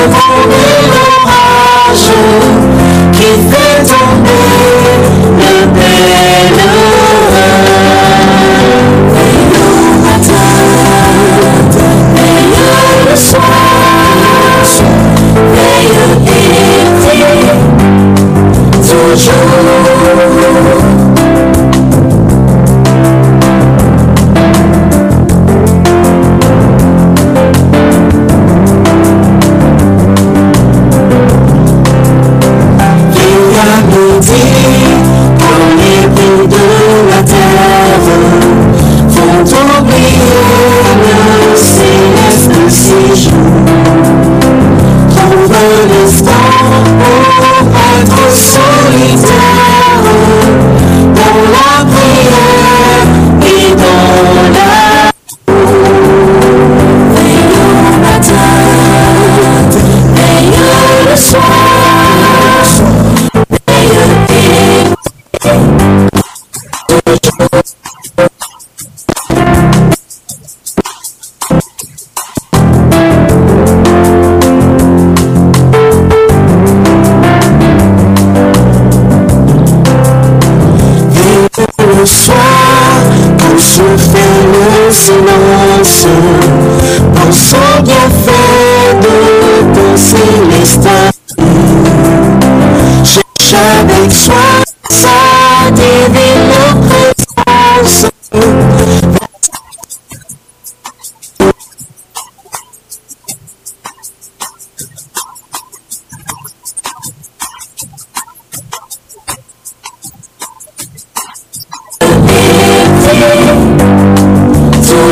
[0.00, 0.47] Oh.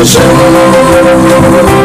[0.05, 1.76] solo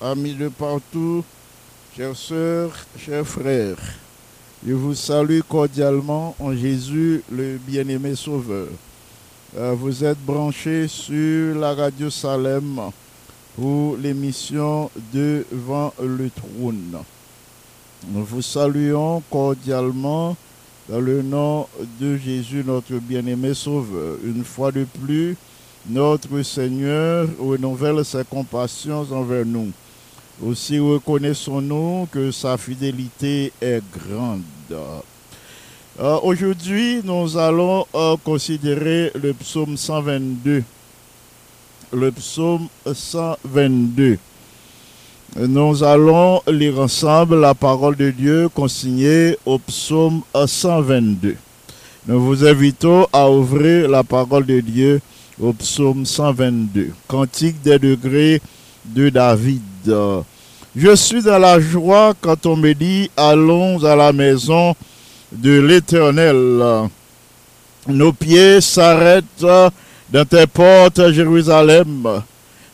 [0.00, 1.24] amis de partout,
[1.96, 3.78] chères sœurs, chers frères,
[4.66, 8.68] je vous salue cordialement en Jésus, le bien-aimé Sauveur.
[9.56, 12.80] Euh, vous êtes branchés sur la radio Salem
[13.54, 16.98] pour l'émission Devant le trône.
[18.08, 20.36] Nous vous saluons cordialement
[20.88, 21.66] dans le nom
[22.00, 24.16] de Jésus, notre bien-aimé Sauveur.
[24.24, 25.36] Une fois de plus,
[25.88, 29.70] notre Seigneur renouvelle ses compassions envers nous.
[30.44, 34.42] Aussi reconnaissons-nous que sa fidélité est grande.
[35.98, 40.62] Euh, aujourd'hui, nous allons euh, considérer le psaume 122.
[41.92, 44.18] Le psaume 122.
[45.38, 51.36] Nous allons lire ensemble la parole de Dieu consignée au psaume 122.
[52.08, 55.00] Nous vous invitons à ouvrir la parole de Dieu
[55.40, 58.40] au psaume 122, Cantique des degrés
[58.84, 59.62] de David.
[60.74, 64.74] Je suis dans la joie quand on me dit allons à la maison
[65.32, 66.88] de l'Éternel.
[67.88, 69.46] Nos pieds s'arrêtent
[70.10, 72.22] dans tes portes, Jérusalem.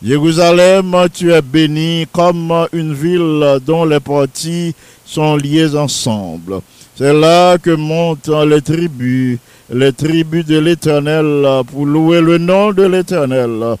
[0.03, 4.75] Jérusalem, tu es béni comme une ville dont les parties
[5.05, 6.59] sont liées ensemble.
[6.95, 9.39] C'est là que montent les tribus
[9.69, 13.75] les tribus de l'Éternel pour louer le nom de l'Éternel.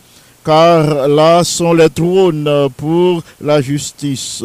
[0.45, 4.43] Car là sont les trônes pour la justice,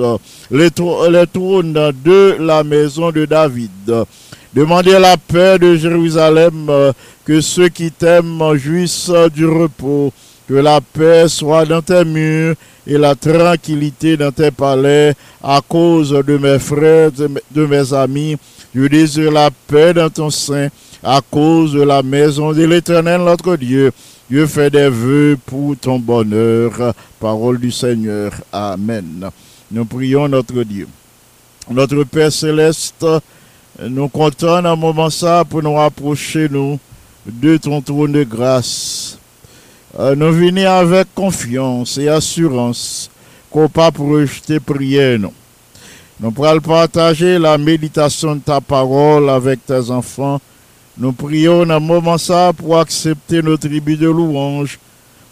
[0.50, 1.72] les, trônes
[2.04, 3.70] de la maison de David.
[4.54, 6.70] Demandez la paix de Jérusalem,
[7.24, 10.12] que ceux qui t'aiment jouissent du repos,
[10.48, 12.54] que la paix soit dans tes murs
[12.86, 18.36] et la tranquillité dans tes palais à cause de mes frères, de mes amis.
[18.74, 20.68] Je désire la paix dans ton sein
[21.02, 23.92] à cause de la maison de l'Éternel notre Dieu.
[24.28, 26.94] Dieu fait des vœux pour ton bonheur.
[27.20, 28.32] Parole du Seigneur.
[28.52, 29.30] Amen.
[29.70, 30.88] Nous prions notre Dieu.
[31.70, 33.06] Notre Père céleste,
[33.80, 36.78] nous comptons un moment ça pour nous rapprocher nous
[37.26, 39.18] de ton trône de grâce.
[39.98, 43.10] Euh, nous venons avec confiance et assurance
[43.50, 45.32] qu'on pas projeter prière nous.
[46.20, 50.40] Nous pourrons partager la méditation de ta parole avec tes enfants
[50.98, 54.80] nous prions dans moment ça pour accepter nos tribus de louange,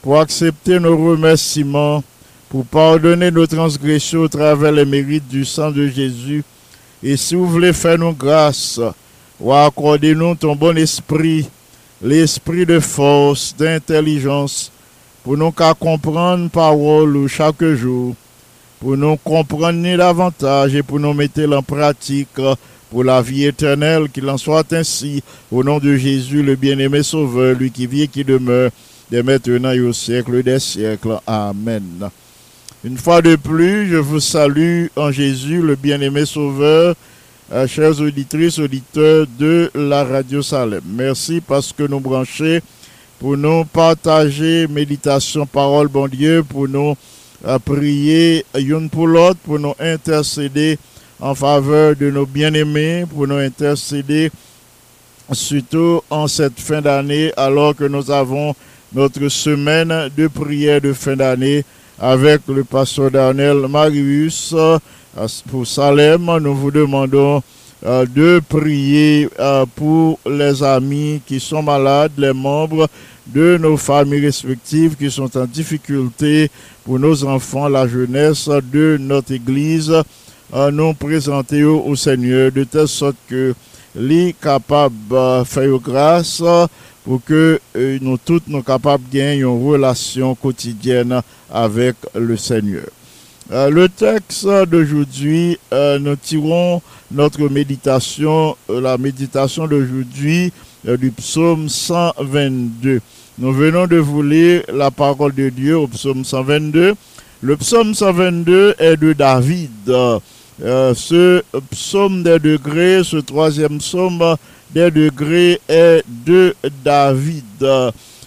[0.00, 2.04] pour accepter nos remerciements,
[2.48, 6.44] pour pardonner nos transgressions au travers les mérites du sang de Jésus.
[7.02, 8.80] Et si vous voulez faire nous grâce,
[9.40, 11.48] ou accorder nous ton bon esprit,
[12.00, 14.70] l'esprit de force, d'intelligence,
[15.24, 18.14] pour nous qu'à comprendre parole chaque jour,
[18.78, 22.38] pour nous comprendre davantage et pour nous mettre en pratique
[22.96, 25.22] pour la vie éternelle, qu'il en soit ainsi,
[25.52, 28.70] au nom de Jésus, le bien-aimé Sauveur, lui qui vit et qui demeure,
[29.10, 31.19] dès maintenant et au siècle des siècles.
[31.26, 32.08] Amen.
[32.82, 36.94] Une fois de plus, je vous salue en Jésus, le bien-aimé Sauveur,
[37.52, 40.81] euh, chers auditrices, auditeurs de la Radio Salem.
[40.87, 42.62] Merci parce que nous branchez
[43.19, 46.96] pour nous partager méditation, parole, bon Dieu, pour nous
[47.46, 50.78] euh, prier une pour l'autre, pour nous intercéder
[51.20, 54.30] en faveur de nos bien-aimés, pour nous intercéder,
[55.32, 58.54] surtout en cette fin d'année, alors que nous avons
[58.92, 61.64] notre semaine de prière de fin d'année
[61.98, 64.78] avec le pasteur Daniel Marius euh,
[65.50, 66.38] pour Salem.
[66.40, 67.42] Nous vous demandons
[67.84, 72.88] euh, de prier euh, pour les amis qui sont malades, les membres
[73.26, 76.50] de nos familles respectives qui sont en difficulté,
[76.84, 79.92] pour nos enfants, la jeunesse de notre Église
[80.72, 83.54] nous présenter au Seigneur de telle sorte que
[83.94, 85.44] les capables
[85.82, 86.43] grâce
[87.06, 92.82] pour que euh, nous tous nous capables de une relation quotidienne avec le Seigneur.
[93.52, 96.82] Euh, le texte d'aujourd'hui, euh, nous tirons
[97.12, 100.52] notre méditation, la méditation d'aujourd'hui
[100.84, 103.00] du psaume 122.
[103.38, 106.94] Nous venons de vous lire la parole de Dieu au psaume 122.
[107.42, 109.70] Le psaume 122 est de David.
[110.62, 114.37] Euh, ce psaume des degrés, ce troisième psaume
[114.70, 117.44] des degrés est de David.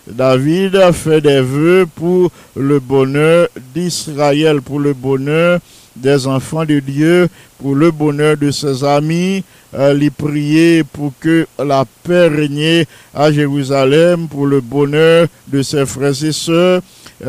[0.07, 5.59] David fait des vœux pour le bonheur d'Israël, pour le bonheur
[5.95, 7.29] des enfants de Dieu,
[7.59, 9.43] pour le bonheur de ses amis,
[9.73, 15.85] euh, lui prier pour que la paix règne à Jérusalem, pour le bonheur de ses
[15.85, 16.81] frères et sœurs,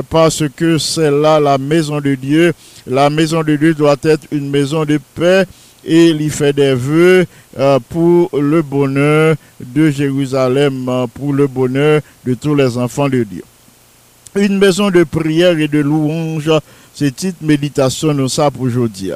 [0.08, 2.52] parce que c'est là la maison de Dieu.
[2.87, 5.46] La maison de Dieu doit être une maison de paix
[5.84, 7.26] et il fait des vœux
[7.58, 13.42] euh, pour le bonheur de Jérusalem, pour le bonheur de tous les enfants de Dieu.
[14.37, 16.50] Une maison de prière et de louange,
[16.94, 19.12] c'est petite méditation nous ça pour aujourd'hui.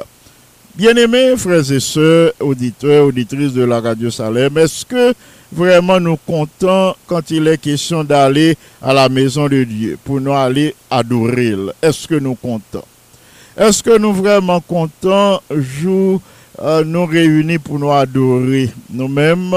[0.75, 5.13] Bien-aimés frères et sœurs, auditeurs, auditrices de la Radio Salem, est-ce que
[5.55, 10.33] vraiment nous comptons quand il est question d'aller à la maison de Dieu pour nous
[10.33, 12.83] aller adorer Est-ce que nous comptons
[13.57, 16.21] Est-ce que nous vraiment comptons jour
[16.61, 18.69] euh, nous réunis pour nous adorer?
[18.89, 19.53] Nous-mêmes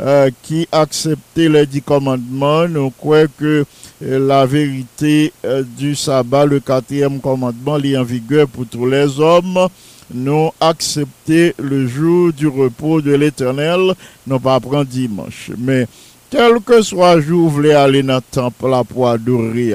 [0.00, 3.64] euh, qui acceptons les dix commandements, nous croyons que
[4.04, 5.32] euh, la vérité
[5.78, 9.68] du sabbat, le quatrième commandement, est en vigueur pour tous les hommes
[10.12, 13.94] nous accepter le jour du repos de l'éternel,
[14.26, 15.50] non pas prendre dimanche.
[15.58, 15.86] Mais
[16.30, 19.74] quel que soit le jour vous voulez aller dans le temple pour adorer,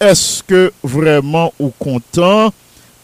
[0.00, 2.52] est-ce que vraiment vous content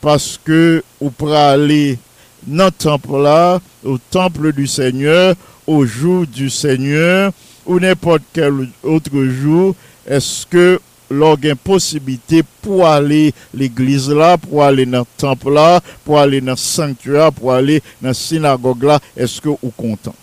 [0.00, 1.98] parce que vous pouvez aller
[2.46, 5.34] dans le temple là, au temple du Seigneur,
[5.66, 7.32] au jour du Seigneur,
[7.66, 9.74] ou n'importe quel autre jour,
[10.06, 16.18] est-ce que une possibilité pour aller l'église là, pour aller dans le temple là, pour
[16.18, 20.14] aller dans le sanctuaire, pour aller dans la synagogue là, est-ce que vous content?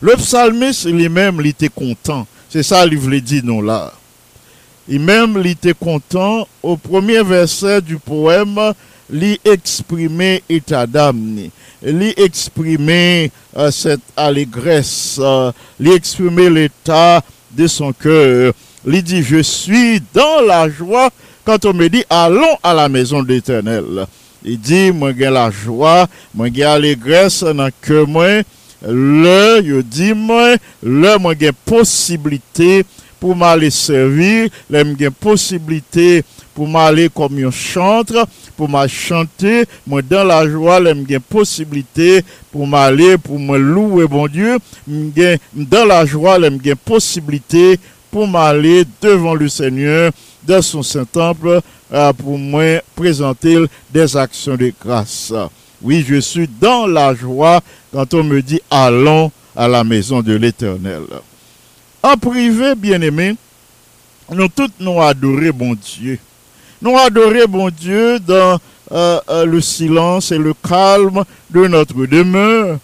[0.00, 2.26] Le psalmiste lui-même, il était content.
[2.48, 3.92] C'est ça qu'il voulait dire nous là.
[4.88, 8.58] Même, il était content au premier verset du poème,
[9.12, 11.50] il exprimait état d'âme.
[11.82, 18.52] Il exprimait euh, cette allégresse, euh, il exprimait l'état de son cœur.
[18.86, 21.10] Il dit, je suis dans la joie.
[21.44, 24.06] Quand on me dit, allons à la maison de l'éternel.
[24.44, 28.42] Il dit, moi j'ai la joie, moi j'ai l'allégresse dans que moi,
[28.86, 32.84] le, je dis moi, le, moi j'ai possibilité
[33.18, 39.64] pour m'aller servir, le, moi j'ai possibilité pour m'aller comme un chantre, pour m'a chanter,
[39.86, 42.22] moi dans la joie, là, j'ai possibilité
[42.52, 47.78] pour m'aller, pour me louer, bon Dieu, dans la joie, là, j'ai possibilité
[48.10, 50.12] pour m'aller devant le Seigneur
[50.46, 51.60] dans son Saint-Temple
[51.92, 53.58] euh, pour moi présenter
[53.92, 55.32] des actions de grâce.
[55.82, 57.60] Oui, je suis dans la joie
[57.92, 61.02] quand on me dit allons à la maison de l'Éternel.
[62.02, 63.36] En privé, bien-aimé,
[64.30, 66.18] nous tous nous adorons bon Dieu.
[66.80, 68.58] Nous adorons bon Dieu dans
[68.92, 72.78] euh, euh, le silence et le calme de notre demeure.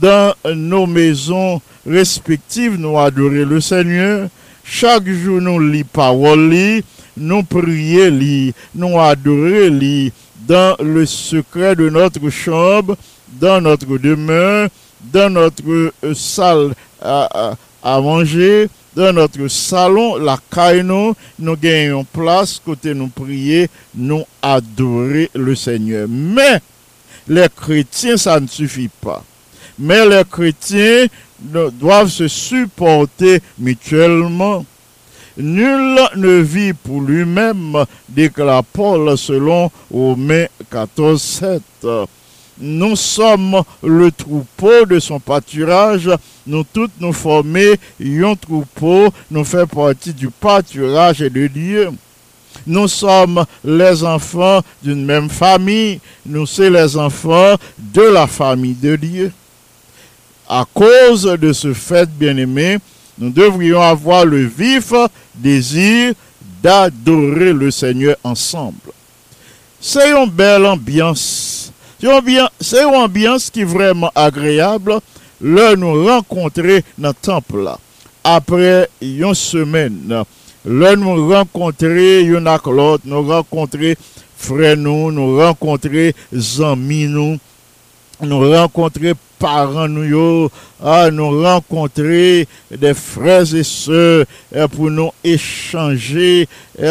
[0.00, 4.28] Dans nos maisons respectives, nous adorons le Seigneur.
[4.68, 6.82] Chaque jour, nous lit parole,
[7.16, 10.10] nous prions, nous adorons
[10.46, 12.96] dans le secret de notre chambre,
[13.40, 14.68] dans notre demeure,
[15.00, 22.60] dans notre euh, salle à, manger, dans notre salon, la caille, nous, nous gagnons place,
[22.62, 26.08] côté nous prier, nous adorer le Seigneur.
[26.10, 26.60] Mais
[27.28, 29.22] les chrétiens, ça ne suffit pas.
[29.78, 31.06] Mais les chrétiens
[31.38, 34.64] doivent se supporter mutuellement.
[35.38, 41.62] Nul ne vit pour lui-même, déclare Paul selon Romains 14, 7.
[42.58, 46.10] Nous sommes le troupeau de son pâturage.
[46.46, 49.12] Nous tous nous formons un troupeau.
[49.30, 51.90] Nous faisons partie du pâturage de Dieu.
[52.66, 56.00] Nous sommes les enfants d'une même famille.
[56.24, 59.32] Nous sommes les enfants de la famille de Dieu.
[60.48, 62.78] À cause de ce fait, bien-aimé,
[63.18, 64.92] nous devrions avoir le vif
[65.34, 66.12] désir
[66.62, 68.92] d'adorer le Seigneur ensemble.
[69.80, 71.72] C'est une belle ambiance.
[72.60, 75.00] C'est une ambiance qui est vraiment agréable.
[75.40, 77.68] Là, nous rencontrer dans le temple.
[78.22, 80.24] Après une semaine,
[80.64, 83.96] là, nous rencontrer une avec l'autre, nous rencontrer
[84.36, 86.14] frères nous, nous rencontrer
[86.60, 87.38] amis nous,
[88.22, 90.28] nous rencontrer paran nou yo,
[90.80, 94.04] a nou renkontre de frez e se,
[94.74, 96.46] pou nou echanje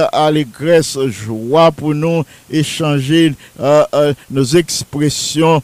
[0.10, 5.62] alegres jwa, pou nou echanje nou ekspresyon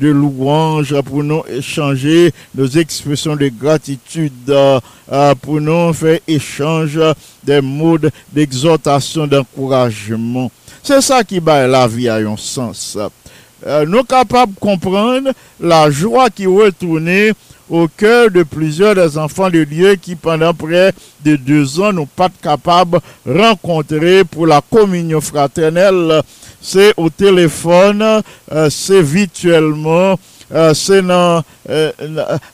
[0.00, 4.62] de louange, pou nou echanje nou ekspresyon de gratitude,
[5.10, 7.12] eh, pou nou fè echanje
[7.46, 10.50] de moud de exotasyon, de ankourajman.
[10.80, 13.19] Se sa ki bay la vi a yon sens ap.
[13.66, 17.32] Euh, nous capables de comprendre la joie qui retournait
[17.68, 20.92] au cœur de plusieurs des enfants de Dieu qui, pendant près
[21.24, 26.22] de deux ans, n'ont pas capables de rencontrer pour la communion fraternelle.
[26.60, 30.18] C'est au téléphone, euh, c'est virtuellement,
[30.52, 31.02] euh, c'est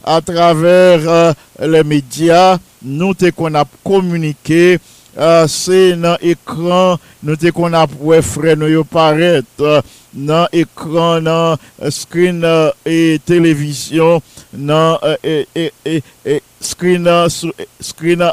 [0.04, 4.78] à travers les médias, nous qu'on a communiqué
[5.49, 9.82] c'est dans l'écran, nous qu'on a pour frère nous paraître
[10.12, 11.56] dans l'écran, dans
[11.88, 12.46] screen
[12.85, 14.20] et télévision,
[14.52, 14.99] dans
[16.61, 17.08] screen,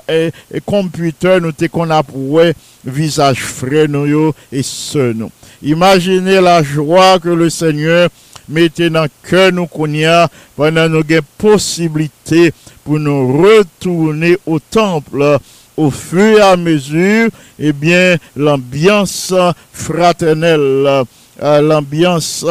[0.10, 0.32] et,
[0.66, 2.42] computer, nous qu'on a pour
[2.86, 5.32] visage frère nous et ceux nous.
[5.62, 8.10] Imaginez la joie que le Seigneur
[8.50, 10.26] mettait dans cœur nous connaît
[10.56, 11.04] pendant nos
[11.38, 12.52] possibilités
[12.84, 15.40] pour nous retourner au temple
[15.78, 19.34] au fur et à mesure, eh bien, l'ambiance
[19.72, 21.04] fraternelle,
[21.42, 22.46] euh, l'ambiance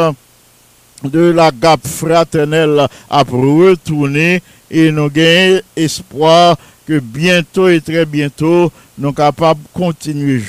[1.05, 8.73] de la gape fraternelle a retourné et nous gagnons espoir que bientôt et très bientôt,
[8.99, 10.43] nous sommes capables de continuer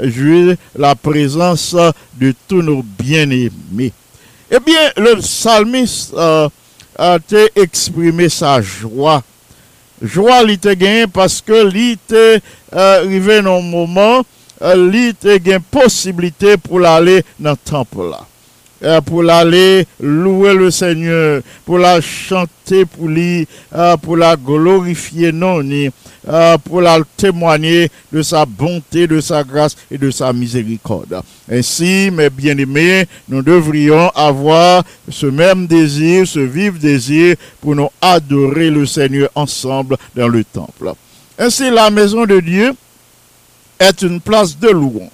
[0.00, 1.74] à jouir, la présence
[2.18, 3.92] de tous nos bien-aimés.
[4.50, 6.48] Eh bien, le psalmiste euh,
[6.96, 7.18] a
[7.56, 9.22] exprimé sa joie
[9.98, 15.64] Jwa li te gen paske li te uh, rive nan mouman, uh, li te gen
[15.74, 18.22] posibilite pou l'ale nan temple la.
[18.78, 23.42] Uh, pou l'ale loue le Seigneur, pou la chante pou li,
[23.74, 25.88] euh, pou la glorifiye nan ni.
[26.28, 31.20] Euh, pour la témoigner de sa bonté, de sa grâce et de sa miséricorde.
[31.50, 38.70] Ainsi, mes bien-aimés, nous devrions avoir ce même désir, ce vif désir pour nous adorer
[38.70, 40.92] le Seigneur ensemble dans le temple.
[41.38, 42.72] Ainsi, la maison de Dieu
[43.78, 45.10] est une place de louange.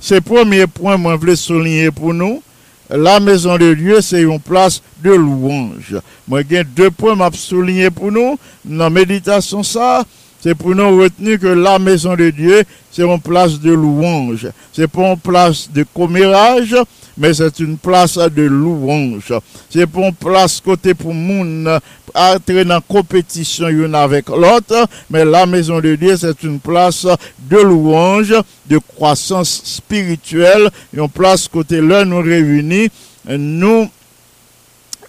[0.00, 2.42] C'est le premier point que je voulais souligner pour nous
[2.90, 5.96] la maison de Dieu, c'est une place de louange.
[6.26, 8.38] Moi, j'ai deux points à souligner pour nous.
[8.64, 10.04] Dans la méditation, ça,
[10.40, 14.48] c'est pour nous retenir que la maison de Dieu, c'est une place de louange.
[14.72, 16.76] C'est pas une place de commérage,
[17.16, 19.32] mais c'est une place de louange.
[19.68, 21.80] C'est pas une place côté pour monde
[22.14, 27.06] entrer en compétition une avec l'autre, mais la maison de Dieu, c'est une place
[27.50, 28.34] de louange,
[28.66, 32.88] de croissance spirituelle, une place côté là nous réunit,
[33.28, 33.88] nous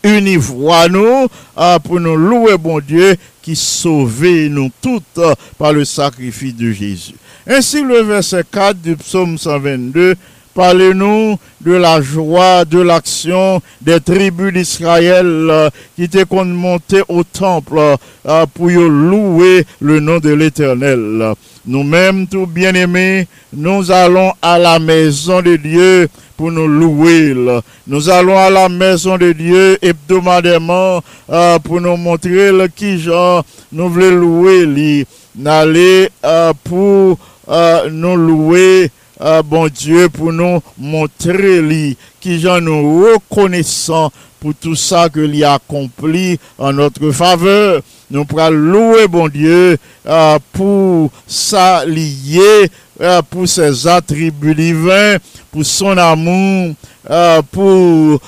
[0.03, 1.27] univoi nous
[1.83, 5.19] pour nous louer bon Dieu qui sauvé nous toutes
[5.57, 7.15] par le sacrifice de Jésus.
[7.47, 10.15] Ainsi le verset 4 du psaume 122
[10.59, 17.79] Parlez-nous de la joie, de l'action des tribus d'Israël euh, qui étaient monté au temple
[17.79, 21.33] euh, pour louer le nom de l'Éternel.
[21.65, 27.35] Nous-mêmes, tout bien-aimés, nous allons à la maison de Dieu pour nous louer.
[27.85, 33.43] Nous allons à la maison de Dieu hebdomadairement euh, pour nous montrer qui genre
[33.73, 35.05] nous voulons louer.
[35.35, 36.07] N'aller
[36.63, 37.17] pour
[37.91, 38.89] nous louer
[39.43, 46.39] bon Dieu, pour nous montrer qui j'en nous reconnaissant pour tout ça que a accompli
[46.57, 47.81] en notre faveur.
[48.11, 49.77] Nous pourrons louer, bon Dieu,
[50.53, 52.69] pour ça lié,
[53.29, 55.17] pour ses attributs divins,
[55.51, 56.75] pour son amour,
[57.51, 58.21] pour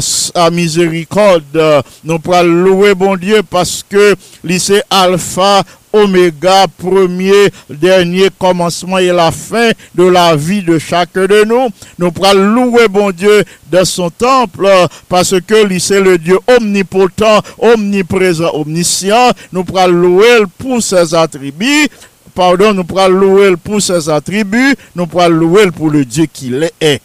[0.00, 1.82] sa miséricorde.
[2.04, 9.30] Nous pourrons louer, bon Dieu, parce que lycée Alpha oméga, premier, dernier commencement et la
[9.30, 11.68] fin de la vie de chacun de nous.
[11.98, 14.68] Nous pourrons louer bon Dieu de son temple
[15.08, 19.30] parce que lui le Dieu omnipotent, omniprésent, omniscient.
[19.52, 21.88] Nous pourrons louer pour ses attributs.
[22.38, 24.76] Pardon, nous pourrons louer pour ses attributs.
[24.94, 27.02] Nous pourrons louer pour le Dieu qu'il est.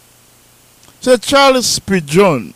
[1.01, 2.51] C'est Charles Spurgeon.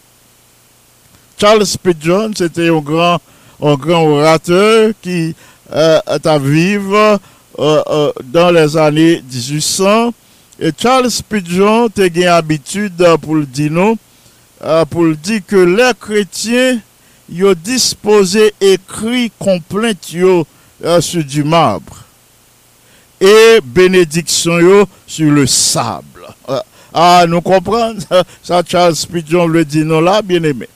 [1.41, 3.19] Charles Spurgeon, c'était un grand,
[3.60, 5.36] orateur qui
[5.74, 7.19] euh, à vivre
[7.57, 10.13] euh, euh, dans les années 1800.
[10.60, 13.72] Et Charles Spurgeon a eu habitude pour le dire
[14.91, 16.77] pour le dire que les chrétiens
[17.41, 20.46] ont disposé écrit complainte sur
[21.24, 22.03] du marbre
[23.20, 26.28] et bénédiction yo sur le sable.
[26.48, 27.96] Ah, ah nous comprenons,
[28.44, 30.68] ça Charles Pigeon le dit non là, bien aimé.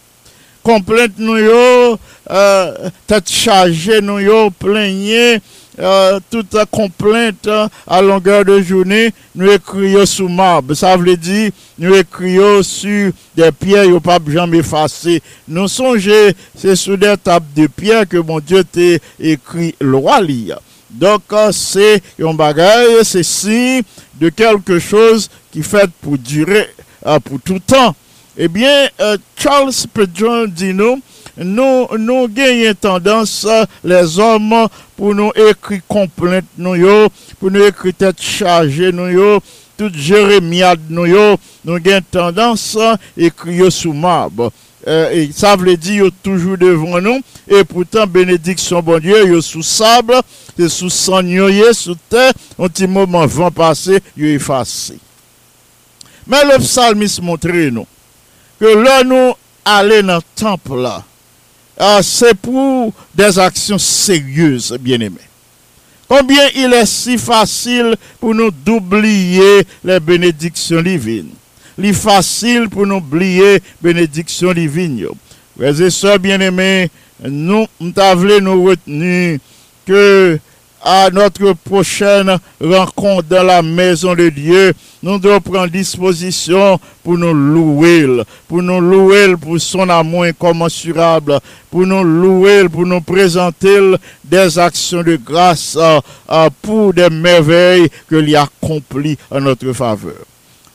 [0.64, 1.98] Complainte nous yo,
[2.30, 5.40] euh, tête chargée nous yo, plaignez,
[5.80, 10.74] euh, toute complainte euh, à longueur de journée, nous écrions sous marbre.
[10.74, 15.22] Ça veut dire, nous écrions sur des pierres, au pape jamais effacées.
[15.48, 20.22] Nous songez, c'est sous des tables de pierre que mon Dieu t'a écrit le roi
[20.22, 20.60] lire.
[21.00, 23.82] Donk se yon bagay, se si
[24.20, 26.66] de kelke chose ki fet pou dire
[27.06, 27.96] euh, pou toutan.
[28.40, 31.00] Ebyen, eh euh, Charles Pedron di nou,
[31.38, 33.34] nou genyen tendans
[33.88, 34.54] les om
[35.00, 39.40] pou nou ekri komplent nou yo, pou nou ekri tet chaje nou yo,
[39.80, 42.72] tout jeremiad nou yo, nou genyen tendans
[43.16, 44.50] ekri yo sou mab.
[44.87, 50.15] Euh, ça veut dire toujours devant nous, et pourtant, bénédiction, bon Dieu, sous sable,
[50.67, 51.22] sous sang,
[51.74, 54.98] sous terre, un petit moment vent passé, il effacé.
[56.25, 57.85] Mais le psalmiste montre nous,
[58.59, 59.33] que là nous
[59.65, 60.87] allons dans le temple
[61.83, 65.17] ah, c'est pour des actions sérieuses, bien-aimés.
[66.07, 71.31] Combien il est si facile pour nous d'oublier les bénédictions divines?
[71.83, 75.07] Est facile pour nous oublier les bénédictions divines.
[75.57, 76.89] Frères et sœurs bien-aimés,
[77.27, 79.39] nous, nous nous retenir
[79.85, 80.39] que
[80.83, 87.33] à notre prochaine rencontre dans la maison de Dieu, nous devons prendre disposition pour nous
[87.33, 91.39] louer, pour nous louer pour son amour incommensurable,
[91.72, 98.15] pour nous louer, pour nous présenter des actions de grâce euh, pour des merveilles que
[98.15, 100.30] lui accomplit en notre faveur.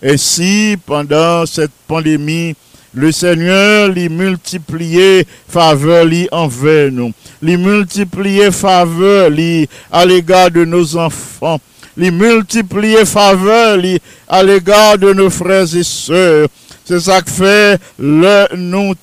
[0.08, 2.54] Ainsi, pendant cette pandémie,
[2.94, 7.12] le Seigneur lui multiplié faveur lui envers nous.
[7.42, 11.58] Lui multiplié faveur lui à l'égard de nos enfants.
[11.96, 16.46] Lui multiplié faveur lui à l'égard de nos frères et sœurs.
[16.84, 18.94] C'est ça que fait le nous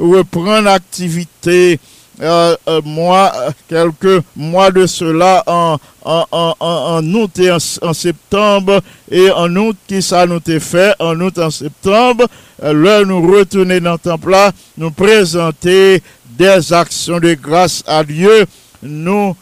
[0.00, 1.78] reprendre l'activité
[2.20, 3.32] euh, euh, mois,
[3.68, 10.24] quelques mois de cela en, en, août et en, septembre, et en août, qui ça
[10.24, 12.26] nous a fait, en août, en septembre,
[12.62, 16.02] euh, là, nous retourner dans le temple là, nous présenter
[16.38, 18.46] des actions de grâce à Dieu,
[18.82, 19.34] nous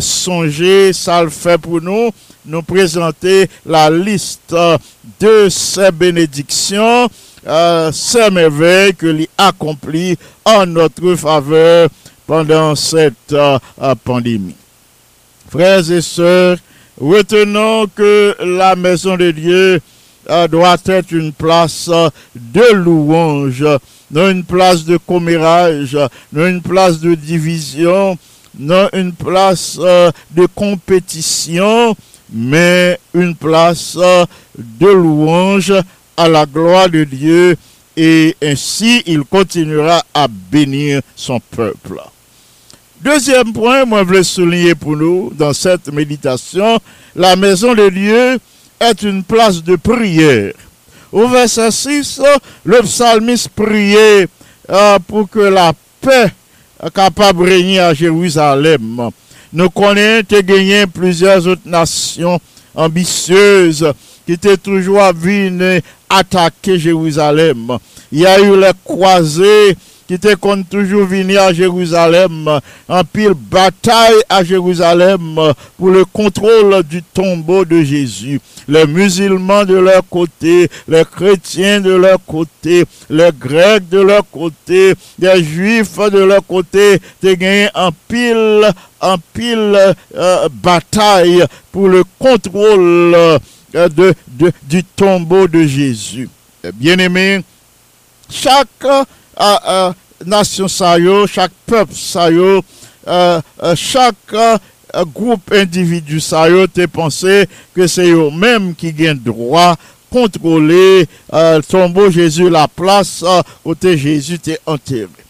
[0.00, 2.10] songer, ça le fait pour nous,
[2.44, 4.52] nous présenter la liste
[5.20, 7.08] de ces bénédictions,
[7.92, 11.88] ces merveilles que lui accomplit en notre faveur
[12.26, 14.56] pendant cette euh, euh, pandémie.
[15.48, 16.58] Frères et sœurs,
[17.00, 19.80] retenons que la maison de Dieu
[20.28, 21.88] euh, doit être une place
[22.34, 23.64] de louange,
[24.10, 25.96] non une place de commérage,
[26.32, 28.18] non une place de division,
[28.58, 31.94] non une place de compétition,
[32.32, 33.96] mais une place
[34.56, 35.72] de louange
[36.16, 37.56] à la gloire de Dieu
[37.96, 42.00] et ainsi il continuera à bénir son peuple.
[43.06, 46.80] Deuxième point, moi je veux souligner pour nous dans cette méditation,
[47.14, 48.36] la maison de Dieu
[48.80, 50.52] est une place de prière.
[51.12, 52.20] Au verset 6,
[52.64, 54.26] le psalmiste priait
[54.68, 56.32] euh, pour que la paix
[56.92, 59.10] capable de régner à Jérusalem.
[59.52, 62.40] Nous connaissons gagné plusieurs autres nations
[62.74, 63.88] ambitieuses
[64.26, 67.78] qui étaient toujours venir attaquer Jérusalem.
[68.10, 73.34] Il y a eu les croisés qui était compte toujours venir à Jérusalem, en pile
[73.34, 78.40] bataille à Jérusalem pour le contrôle du tombeau de Jésus.
[78.68, 84.94] Les musulmans de leur côté, les chrétiens de leur côté, les grecs de leur côté,
[85.18, 92.04] les juifs de leur côté, ont gagné en pile, en pile euh, bataille pour le
[92.18, 93.38] contrôle euh,
[93.72, 94.14] de,
[94.62, 96.28] du tombeau de Jésus.
[96.74, 97.42] Bien aimé,
[99.36, 99.92] uh,
[100.24, 102.62] nasyon sa yo, chak pep sa yo,
[103.76, 104.16] chak
[105.12, 107.44] group individu sa yo te pense
[107.76, 109.74] ke se yo menm ki gen drwa
[110.12, 111.04] kontrole
[111.68, 113.18] tombo Jezu la plas
[113.66, 115.25] kote Jezu te anteri.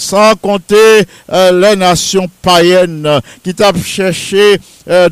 [0.00, 4.58] Sans compter les nations païennes qui t'ont cherché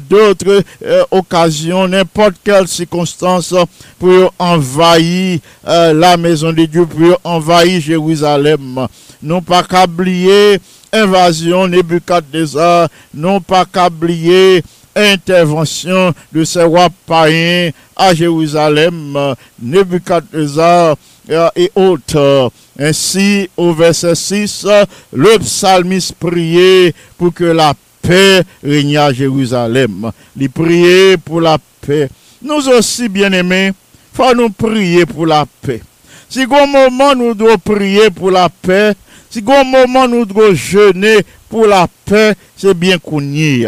[0.09, 0.63] d'autres
[1.11, 3.55] occasions, n'importe quelle circonstance
[3.99, 8.89] pour envahir la maison de Dieu, pour envahir Jérusalem
[9.23, 10.61] non pas qu'oublier
[10.93, 14.63] invasion Nebuchadnezzar, non pas qu'oublier
[14.97, 20.97] intervention de ces rois païens à Jérusalem, Nebuchadnezzar
[21.31, 22.51] euh, et autres.
[22.79, 24.67] Ainsi, au verset 6,
[25.13, 30.13] le psalmiste priait pour que la paix règne à Jérusalem.
[30.39, 32.09] Il priait pour la paix.
[32.41, 33.73] Nous aussi, bien-aimés,
[34.13, 35.81] faut nous prier pour la paix.
[36.29, 38.93] Si au moment nous devons prier pour la paix,
[39.29, 43.67] si au moment nous devons jeûner pour la paix, c'est bien qu'on y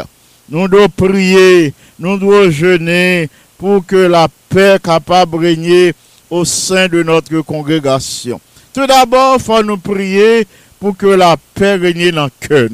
[0.48, 5.94] Nous devons prier, nous devons jeûner pour que la paix capable de régner
[6.30, 8.40] au sein de notre congrégation.
[8.72, 10.46] Tout d'abord, il faut nous prier
[10.78, 12.68] pour que la paix règne dans le cœur.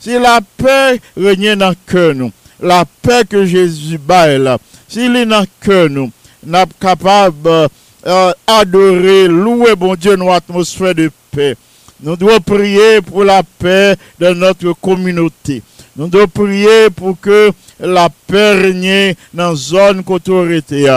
[0.00, 2.14] Si la paix règne dans le cœur,
[2.60, 4.48] la paix que Jésus baille,
[4.88, 6.10] s'il est dans le cœur, nous
[6.44, 7.68] sommes capables
[8.04, 11.54] d'adorer, louer bon Dieu notre atmosphère de paix.
[12.02, 15.62] Nous devons prier pour la paix de notre communauté.
[15.96, 20.88] Nous devons prier pour que la paix règne dans la zone qu'autorité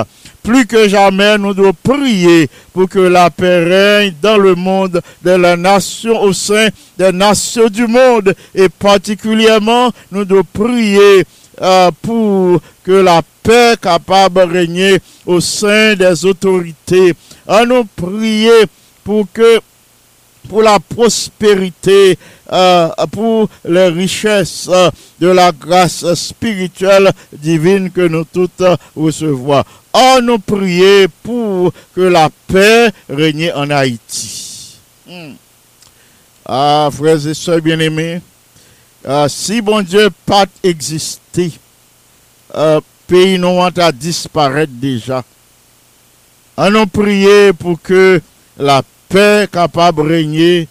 [0.41, 5.31] Plus que jamais, nous devons prier pour que la paix règne dans le monde, de
[5.31, 8.34] la nation, au sein des nations du monde.
[8.53, 11.25] Et particulièrement, nous devons prier
[11.62, 17.13] euh, pour que la paix capable de régner au sein des autorités.
[17.45, 18.63] À nous prier
[19.03, 19.60] pour que
[20.47, 22.17] pour la prospérité,
[22.51, 28.63] euh, pour les richesses euh, de la grâce spirituelle divine que nous toutes
[28.95, 29.63] recevons.
[29.93, 34.77] Oh, nous prier pour que la paix règne en Haïti.
[35.08, 35.34] Hmm.
[36.45, 38.21] Ah, frères et sœurs bien-aimés,
[39.08, 41.51] euh, si bon Dieu pas existé,
[43.08, 45.23] pays non à disparaître déjà.
[46.58, 48.21] On nous prier pour que
[48.58, 50.67] la paix capable de régner,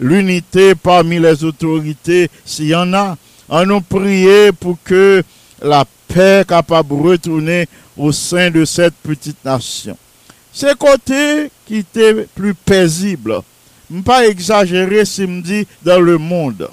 [0.00, 3.16] l'unité parmi les autorités, s'il y en a.
[3.48, 5.22] On nous prier pour que
[5.62, 9.96] la paix capable de retourner au sein de cette petite nation.
[10.52, 13.40] C'est côté qui était plus paisible.
[14.04, 16.68] Pas exagérer si me dit dans le monde.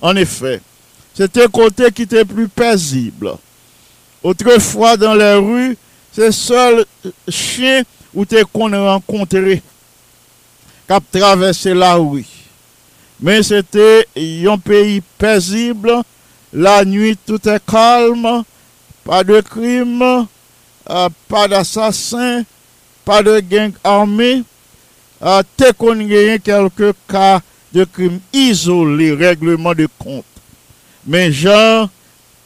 [0.00, 0.60] En effet,
[1.14, 3.32] c'était côté qui était plus paisible.
[4.22, 5.76] Autrefois, dans les rues,
[6.12, 6.84] c'est seul
[7.28, 7.82] chien
[8.14, 9.62] où tu qu'on rencontré
[10.90, 12.24] kap travesse la ouy.
[13.22, 16.00] Men se te yon peyi pezible,
[16.50, 18.40] la nuit tout e kalme,
[19.06, 22.42] pa de krim, uh, pa de asasin,
[23.06, 24.40] pa de genk arme,
[25.22, 27.38] uh, te kon genyen kelke ka
[27.70, 30.26] de krim izole, regleman de kont.
[31.06, 31.86] Men jan,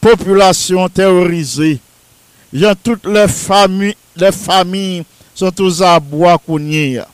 [0.04, 1.78] populasyon terorize,
[2.52, 4.86] jan tout le fami, le fami
[5.32, 7.08] son tou zabwa konye ya.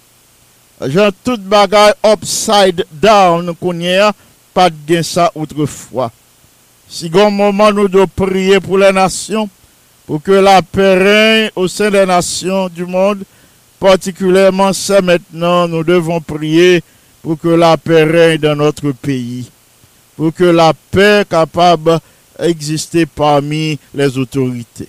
[0.88, 4.12] Jan tout bagay upside down kounye,
[4.54, 6.10] pas de ça autrefois.
[6.88, 9.48] Si gon moment nous devons prier pour les nations,
[10.06, 13.24] pour que la règne au sein des nations du monde,
[13.78, 16.82] particulièrement c'est maintenant, nous devons prier
[17.22, 19.50] pour que la paix règne dans notre pays,
[20.16, 22.00] pour que la paix capable
[22.38, 24.88] d'exister parmi les autorités.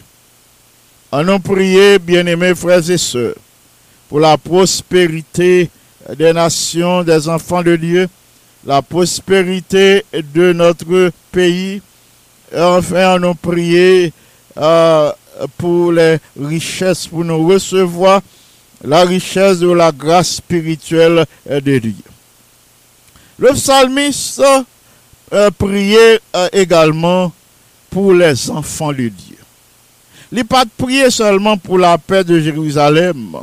[1.11, 3.35] Allons prier, bien-aimés frères et sœurs,
[4.07, 5.69] pour la prospérité
[6.17, 8.07] des nations, des enfants de Dieu,
[8.65, 11.81] la prospérité de notre pays.
[12.55, 14.13] enfin, nous prier
[14.57, 15.11] euh,
[15.57, 18.21] pour les richesses, pour nous recevoir
[18.83, 21.93] la richesse de la grâce spirituelle de Dieu.
[23.37, 24.41] Le psalmiste
[25.33, 27.31] euh, priait euh, également
[27.89, 29.37] pour les enfants de Dieu.
[30.31, 30.63] Il n'a pas
[31.09, 33.37] seulement pour la paix de Jérusalem.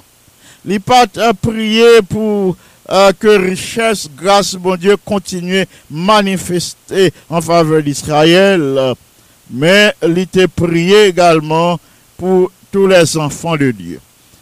[0.64, 2.56] Il n'a pas prié pour
[2.90, 8.94] euh, que richesse, grâce, bon Dieu, continue manifester en faveur d'Israël.
[9.50, 11.78] Mais il était prié également
[12.16, 14.00] pour tous les enfants de Dieu.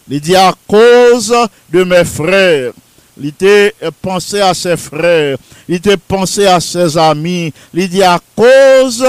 [0.08, 1.34] Il dit à cause
[1.72, 2.72] de mes frères,
[3.18, 5.36] il était pensé à ses frères,
[5.68, 9.04] il était pensé à ses amis, il dit à cause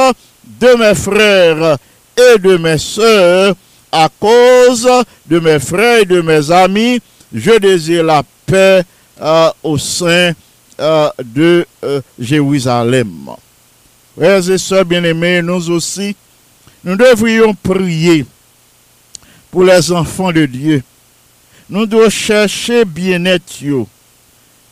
[0.59, 1.77] de mes frères
[2.17, 3.53] et de mes soeurs,
[3.91, 4.89] à cause
[5.25, 6.99] de mes frères et de mes amis,
[7.33, 8.83] je désire la paix
[9.21, 10.33] euh, au sein
[10.79, 13.29] euh, de euh, Jérusalem.
[14.17, 16.15] Frères et sœurs bien-aimés, nous aussi,
[16.83, 18.25] nous devrions prier
[19.51, 20.83] pour les enfants de Dieu.
[21.69, 23.63] Nous devons chercher bien-être.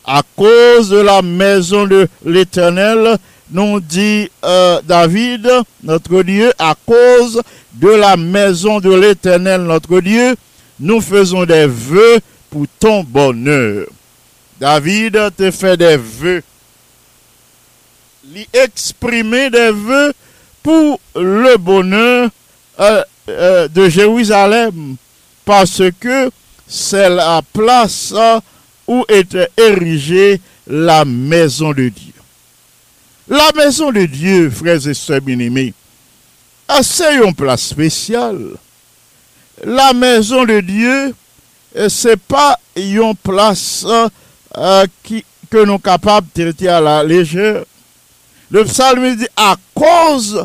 [0.04, 3.18] À cause de la maison de l'Éternel,
[3.50, 5.48] nous dit David,
[5.82, 7.40] notre Dieu, à cause
[7.74, 10.34] de la maison de l'Éternel, notre Dieu,
[10.80, 12.18] nous faisons des vœux
[12.50, 13.86] pour ton bonheur.
[14.60, 16.42] David te fait des vœux.
[18.34, 20.12] Il exprimer des vœux
[20.62, 22.28] pour le bonheur
[22.80, 24.96] euh, euh, de Jérusalem.
[25.44, 26.30] Parce que
[26.66, 28.12] c'est la place
[28.86, 32.15] où était érigée la maison de Dieu.
[33.28, 35.74] La maison de Dieu, frères et sœurs bien-aimés,
[36.82, 38.50] c'est une place spéciale.
[39.64, 41.14] La maison de Dieu,
[41.88, 43.84] c'est pas une place
[44.56, 44.86] euh,
[45.50, 47.64] que nous sommes capables de traiter à la légère.
[48.50, 50.44] Le psalme dit, à cause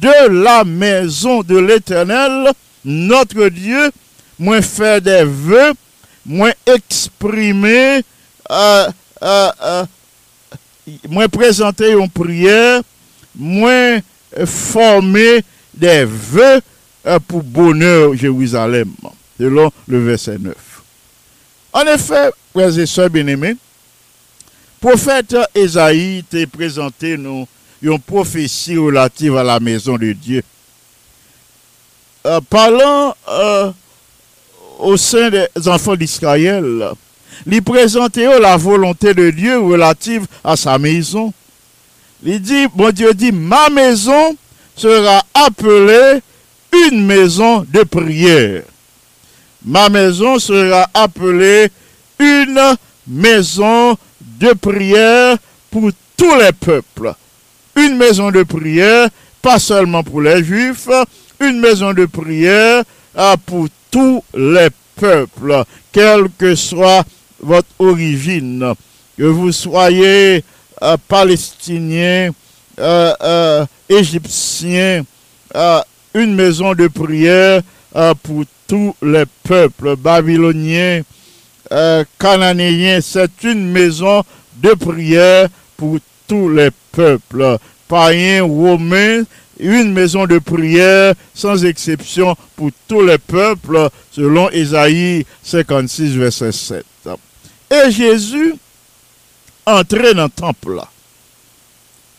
[0.00, 2.52] de la maison de l'éternel,
[2.84, 3.90] notre Dieu,
[4.38, 5.72] moi faire des vœux,
[6.24, 8.02] moi exprimer,
[8.50, 8.88] euh,
[9.22, 9.84] euh,
[11.08, 12.82] moi présenter une prière,
[13.34, 13.98] moi
[14.46, 15.42] former
[15.74, 16.60] des vœux
[17.26, 18.90] pour bonheur Jérusalem,
[19.38, 20.54] selon le verset 9.
[21.72, 23.56] En effet, frères et sœurs bien-aimés,
[24.80, 27.46] prophète Esaïe t'a présenté nous
[27.82, 30.42] une prophétie relative à la maison de Dieu.
[32.24, 33.72] Euh, parlant euh,
[34.78, 36.90] au sein des enfants d'Israël,
[37.46, 41.32] il présentait la volonté de Dieu relative à sa maison.
[42.24, 44.36] Il dit, Dieu dit, ma maison
[44.76, 46.20] sera appelée
[46.88, 48.62] une maison de prière
[49.64, 51.68] ma maison sera appelée
[52.18, 52.60] une
[53.06, 55.36] maison de prière
[55.70, 57.14] pour tous les peuples.
[57.76, 59.08] Une maison de prière,
[59.40, 60.88] pas seulement pour les juifs,
[61.40, 62.84] une maison de prière
[63.16, 67.04] euh, pour tous les peuples, quelle que soit
[67.42, 68.74] votre origine,
[69.18, 70.44] que vous soyez
[70.82, 72.30] euh, palestinien,
[72.78, 75.04] euh, égyptien,
[76.14, 77.62] une maison de prière
[78.22, 81.02] pour tous les peuples babyloniens,
[81.72, 83.00] euh, cananéens.
[83.02, 84.22] C'est une maison
[84.62, 87.58] de prière pour tous les peuples.
[87.88, 89.24] Païens, romains,
[89.58, 96.86] une maison de prière sans exception pour tous les peuples, selon Ésaïe 56, verset 7.
[97.72, 98.54] Et Jésus
[99.64, 100.80] entrait dans le temple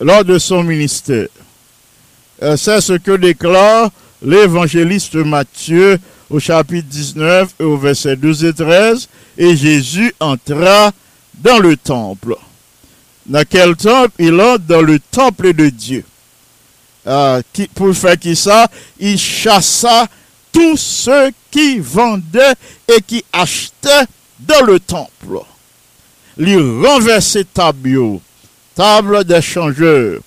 [0.00, 1.28] lors de son ministère.
[2.42, 3.90] Euh, c'est ce que déclare
[4.20, 10.90] l'évangéliste Matthieu au chapitre 19 et au verset 12 et 13, et Jésus entra
[11.34, 12.34] dans le temple.
[13.26, 14.10] Dans quel temple?
[14.18, 16.04] Il entre dans le temple de Dieu.
[17.06, 17.40] Euh,
[17.74, 18.68] pour faire qui ça?
[18.98, 20.08] Il chassa
[20.50, 22.54] tous ceux qui vendaient
[22.88, 24.06] et qui achetaient
[24.46, 25.40] dans le temple.
[26.38, 28.20] Il renversait table,
[28.74, 30.20] table d'échangeurs.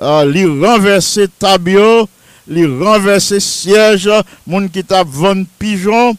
[0.00, 2.08] Euh, il renversait tabio
[2.48, 4.10] li renverser siège,
[4.46, 5.04] moun qui t'a
[5.58, 6.16] pigeon,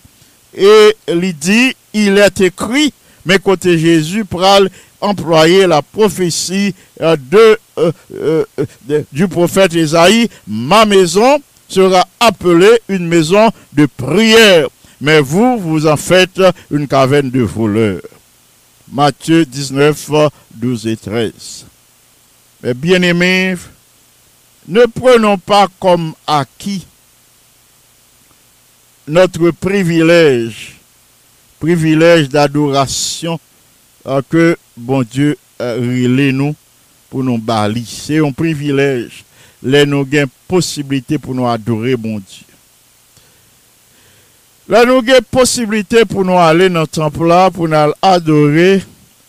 [0.55, 2.93] et il dit, il est écrit,
[3.25, 4.69] mais côté Jésus pral
[5.01, 8.45] employer la prophétie euh, euh, euh,
[8.87, 14.67] de, du prophète Isaïe, ma maison sera appelée une maison de prière,
[15.03, 17.99] mais vous, vous en faites une caverne de voleurs.
[18.89, 20.11] Matthieu 19,
[20.55, 21.65] 12 et 13.
[22.63, 23.55] Mais bien aimés,
[24.65, 26.87] ne prenons pas comme acquis
[29.05, 30.77] notre privilège
[31.59, 33.37] privilège d'adoration
[34.05, 36.55] euh, que bon Dieu euh, nous
[37.09, 37.85] pour nous bali.
[37.85, 39.25] C'est un privilège.
[39.61, 40.07] Les nous
[40.47, 42.52] possibilité pour nous adorer bon Dieu.
[44.71, 48.83] La nou gen posibilite pou nou ale nan templa pou nou al adore,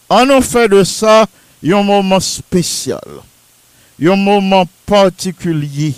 [0.06, 1.24] an nou fe de sa
[1.64, 3.18] yon mouman spesyal,
[3.98, 5.90] yon mouman partikulye,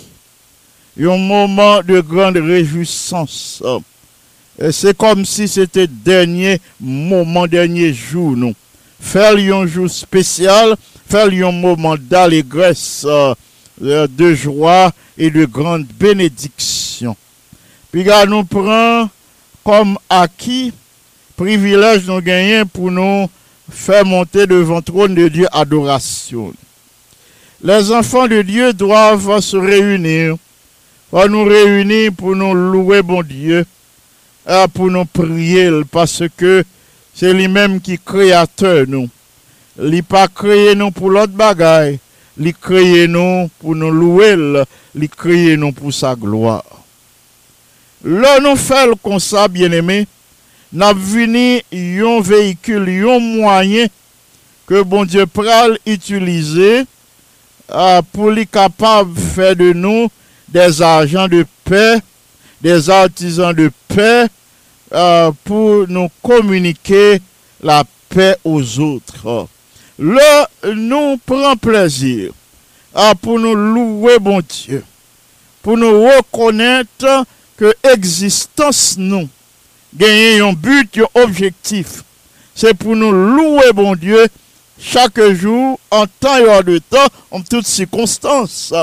[0.97, 3.59] yon mouman de grande rejousans.
[4.73, 8.57] Se kom si se te denye mouman, denye jou nou.
[8.97, 10.73] Fel yon jou spesyal,
[11.05, 13.35] fel yon mouman d'alegres, euh,
[13.77, 17.13] de jwa et de grande benediksyon.
[17.93, 19.11] Pi ga nou pran
[19.67, 20.71] comme acquis,
[21.35, 23.27] privilège nous gagnons pour nous
[23.69, 26.53] faire monter devant le trône de Dieu adoration.
[27.61, 30.37] Les enfants de Dieu doivent se réunir,
[31.11, 33.65] nous réunir pour nous louer bon Dieu,
[34.73, 36.63] pour nous prier, parce que
[37.13, 39.09] c'est lui-même qui créateur nous.
[39.83, 41.99] Il pas créé nous pour l'autre bagaille,
[42.39, 44.63] il créé nous pour nous louer,
[44.95, 46.76] il créé nous pour sa gloire.
[48.05, 50.03] Lò nou fèl kon sa, bien eme,
[50.69, 53.89] nap vini yon vehikul, yon mwayen
[54.69, 60.11] ke bon Diyo pral itilize uh, pou li kapab fè de nou
[60.53, 61.97] des ajan de pè,
[62.61, 64.27] des artisan de pè,
[64.93, 67.17] uh, pou nou komunike
[67.65, 67.81] la
[68.13, 69.47] pè ouz outre.
[69.97, 70.29] Lò
[70.77, 74.83] nou pran plezir uh, pou nou louwe bon Diyo,
[75.65, 77.09] pou nou rekonèt
[77.57, 79.27] que existence nous
[79.95, 82.03] gagner un but, un objectif.
[82.55, 84.27] C'est pour nous louer bon Dieu
[84.79, 88.73] chaque jour, en temps et hors de temps, en toutes circonstances.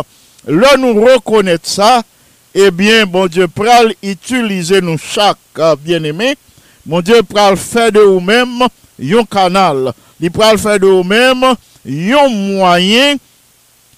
[0.47, 2.03] Là, nous reconnaître ça,
[2.55, 5.39] eh bien, bon Dieu, pral utiliser nous chaque
[5.81, 6.37] bien-aimé.
[6.87, 8.63] Mon Dieu, pral faire de vous-même
[9.01, 9.93] un canal.
[10.21, 13.17] Il pral faire de vous-même un moyen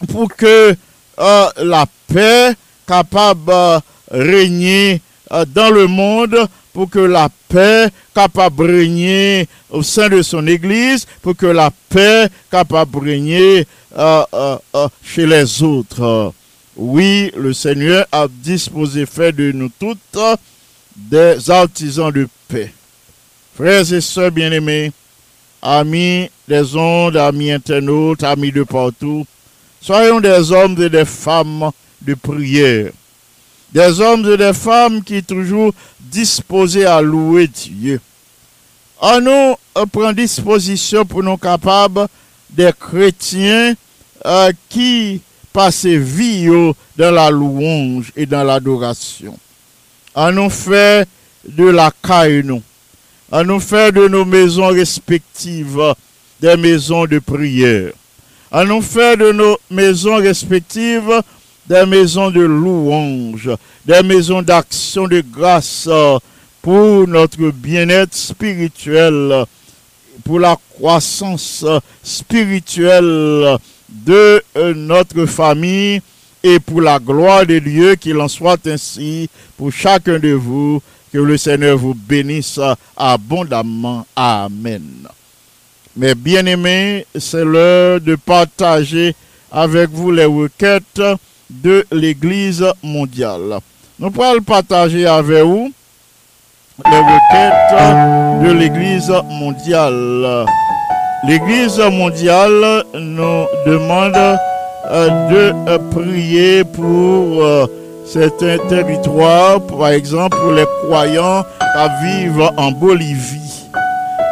[0.08, 0.76] pour que
[1.18, 2.52] euh, la paix
[2.86, 5.00] capable régner
[5.32, 6.36] euh, dans le monde
[6.72, 11.70] pour que la paix capable de régner au sein de son Église, pour que la
[11.88, 13.66] paix capable de régner
[13.96, 16.32] euh, euh, chez les autres.
[16.76, 20.18] Oui, le Seigneur a disposé fait de nous toutes
[20.94, 22.72] des artisans de paix.
[23.56, 24.92] Frères et sœurs bien-aimés,
[25.62, 29.26] amis des ondes, amis internautes, amis de partout,
[29.80, 31.70] soyons des hommes et des femmes
[32.02, 32.90] de prière
[33.72, 38.00] des hommes et des femmes qui sont toujours disposés à louer Dieu.
[38.98, 39.30] En nous
[39.76, 42.06] euh, prend disposition pour nous capables
[42.50, 43.74] des chrétiens
[44.24, 45.20] euh, qui
[45.52, 46.48] passent vie
[46.96, 49.38] dans la louange et dans l'adoration.
[50.14, 51.06] En nous fait
[51.46, 52.62] de la caille nous.
[53.30, 55.94] En nous fait de nos maisons respectives
[56.40, 57.92] des maisons de prière.
[58.50, 61.22] En nous fait de nos maisons respectives
[61.68, 63.50] des maisons de louange,
[63.84, 65.88] des maisons d'action de grâce
[66.62, 69.44] pour notre bien-être spirituel,
[70.24, 71.64] pour la croissance
[72.02, 74.42] spirituelle de
[74.74, 76.00] notre famille
[76.42, 80.82] et pour la gloire de Dieu, qu'il en soit ainsi pour chacun de vous.
[81.12, 82.60] Que le Seigneur vous bénisse
[82.96, 84.04] abondamment.
[84.14, 85.08] Amen.
[85.96, 89.14] Mais bien aimés, c'est l'heure de partager
[89.50, 91.00] avec vous les requêtes
[91.50, 93.58] de l'Église mondiale.
[93.98, 95.70] Nous pourrons partager avec vous
[96.84, 100.46] les requêtes de l'Église mondiale.
[101.26, 104.38] L'Église mondiale nous demande
[104.88, 107.66] euh, de euh, prier pour euh,
[108.04, 113.64] certains territoires, par exemple pour les croyants qui vivent en Bolivie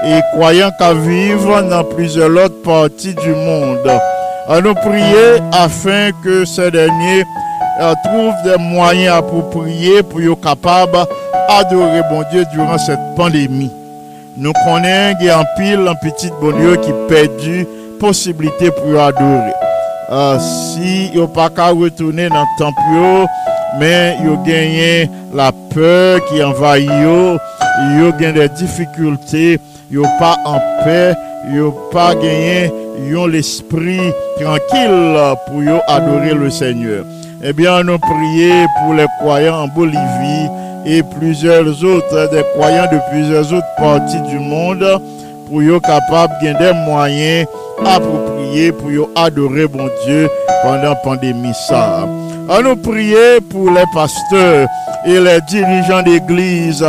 [0.04, 3.90] et croyants qui vivent dans plusieurs autres parties du monde
[4.48, 7.24] nous prier afin que ces derniers
[7.80, 10.98] euh, trouvent des moyens prier, pour être capables
[11.48, 13.72] d'adorer bon Dieu durant cette pandémie.
[14.36, 17.66] Nous connaissons qu'il y un pile, un petit bon Dieu qui perdu
[17.98, 19.52] possibilité pour adorer.
[20.10, 23.28] Euh, si vous pas qu'à retourner dans le temple,
[23.78, 27.38] mais vous gagné la peur qui envahit, vous
[28.04, 29.58] avez des difficultés,
[29.90, 31.14] vous pas en paix,
[31.48, 32.70] vous pas gagné
[33.28, 35.16] l'esprit tranquille
[35.46, 37.04] pour adorer le Seigneur.
[37.42, 40.48] Eh bien, nous prions pour les croyants en Bolivie
[40.86, 44.84] et plusieurs autres, des croyants de plusieurs autres parties du monde,
[45.48, 47.46] pour être capables de des moyens
[47.84, 50.28] appropriés pour adorer bon Dieu
[50.62, 51.52] pendant la pandémie.
[51.68, 52.06] Ça.
[52.48, 54.68] À nous prier pour les pasteurs
[55.06, 56.84] et les dirigeants d'église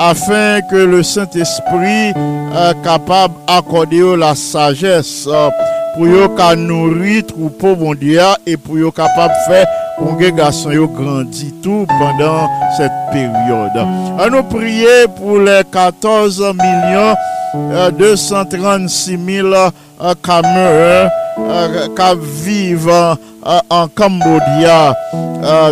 [0.00, 5.50] afin que le Saint-Esprit euh, capable d'accorder la sagesse euh,
[5.94, 9.66] pour ka nourrir troupeau bon Dieu et pour capable faire
[9.98, 12.48] congrégation yo grandit tout pendant
[12.78, 13.76] cette période.
[14.18, 17.14] À nous prier pour les 14 millions
[17.98, 19.54] 236 000
[20.24, 21.10] Camerounais
[21.94, 23.16] qui vivent
[23.68, 24.96] en Cambodge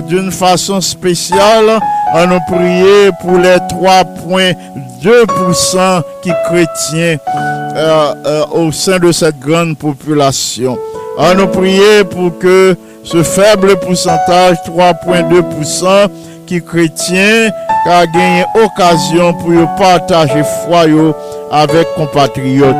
[0.06, 1.80] d'une façon spéciale.
[2.14, 7.18] À nous prier pour les 3,2% qui chrétiens
[7.76, 10.78] euh, euh, au sein de cette grande population.
[11.18, 16.08] À nous prier pour que ce faible pourcentage, 3,2%,
[16.46, 17.50] qui chrétien,
[17.84, 20.86] a gagné occasion pour partager foi
[21.52, 22.74] avec compatriotes.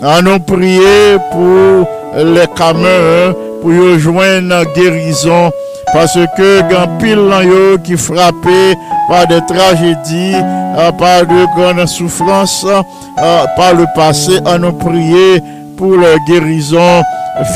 [0.00, 5.50] À nous prier pour les Camerounais, pour joindre guérison
[5.92, 8.74] parce que grand pile qui frappé
[9.08, 10.34] par des tragédies,
[10.78, 15.42] euh, par de grandes souffrances euh, par le passé, à nous prier
[15.76, 17.02] pour leur guérison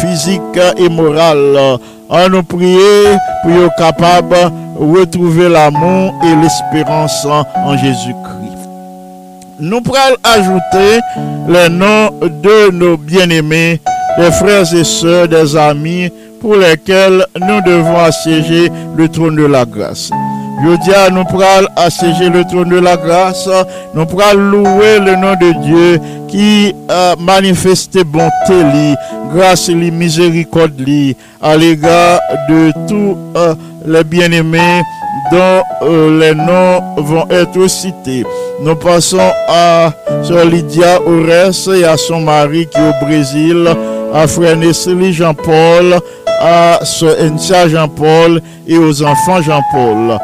[0.01, 0.41] physique
[0.77, 1.79] et morale.
[2.11, 4.37] À nous prier pour être capable
[4.79, 8.43] de retrouver l'amour et l'espérance en Jésus-Christ.
[9.61, 11.01] Nous pourrons ajouter
[11.49, 13.81] les noms de nos bien-aimés,
[14.19, 16.11] des frères et sœurs, des amis,
[16.43, 20.11] pour lesquels nous devons assiéger le trône de la grâce.
[20.95, 23.49] À nous pourrons assiéger le trône de la grâce,
[23.95, 28.95] nous pourrons louer le nom de Dieu qui a manifesté bonté,
[29.35, 30.73] grâce et miséricorde
[31.41, 33.55] à l'égard de tous euh,
[33.87, 34.83] les bien-aimés
[35.33, 38.25] dont euh, les noms vont être cités.
[38.63, 43.69] Nous passons à Sœur Lydia Ores et à son mari qui est au Brésil,
[44.13, 46.01] à Frère Nestlé Jean-Paul,
[46.41, 50.19] à Sœur Jean-Paul et aux enfants Jean-Paul.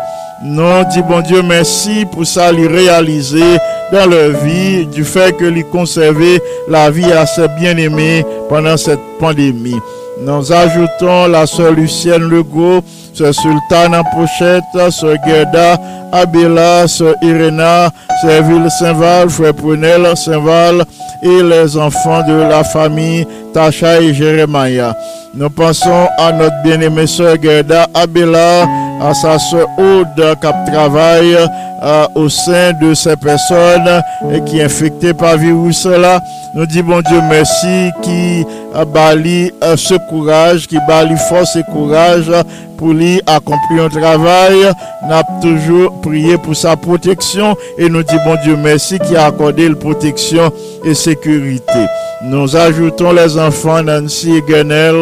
[0.45, 3.59] Nous dit bon Dieu merci pour ça, lui réaliser
[3.93, 9.01] dans leur vie, du fait que lui conserver la vie à ses bien-aimés pendant cette
[9.18, 9.80] pandémie.
[10.21, 12.81] Nous ajoutons la sœur Lucienne Legault,
[13.14, 15.79] sœur Sultane pochette, sœur Gerda,
[16.12, 17.91] Abela, sœur Irena,
[18.21, 20.85] sœur Ville Saint-Val, frère Prunel Saint-Val
[21.23, 24.97] et les enfants de la famille Tacha et Jérémia.
[25.35, 28.66] Nous pensons à notre bien-aimée sœur Gerda Abela,
[29.01, 31.37] à sa sœur Aude qui travaille
[31.83, 36.21] euh, au sein de ces personnes et qui est infectée par virus là.
[36.55, 38.45] Nous disons bon Dieu merci qui
[38.75, 42.33] a bali euh, ce courage, qui bali force et courage
[42.77, 44.73] pour lui accomplir un travail.
[45.09, 49.69] Avons toujours prié pour sa protection et nous disons bon Dieu merci qui a accordé
[49.69, 50.51] la protection
[50.85, 51.87] et sécurité.
[52.23, 54.97] Nous ajoutons les enfants Nancy et Guenel.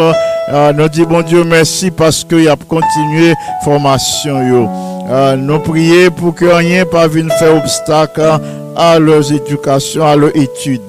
[0.49, 3.33] Euh, nous disons bon Dieu merci parce qu'il a continué
[3.65, 3.86] formation.
[3.89, 8.41] Euh, nous prions pour que rien pas vienne faire obstacle
[8.75, 10.81] à leur éducation, à leur étude.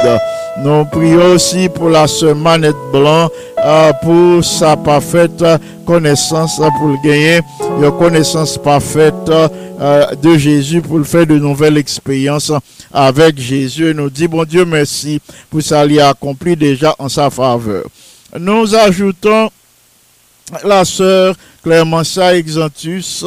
[0.63, 3.29] Nous prions aussi pour la semaine blanc,
[3.63, 5.43] euh, pour sa parfaite
[5.85, 7.41] connaissance, pour le gagner,
[7.79, 12.51] une connaissance parfaite euh, de Jésus, pour le faire de nouvelles expériences
[12.91, 13.93] avec Jésus.
[13.93, 15.21] nous dit bon Dieu merci
[15.51, 17.83] pour ça, il accompli déjà en sa faveur.
[18.39, 19.49] Nous ajoutons
[20.63, 21.35] la sœur
[21.67, 23.25] Clémentia Exantus,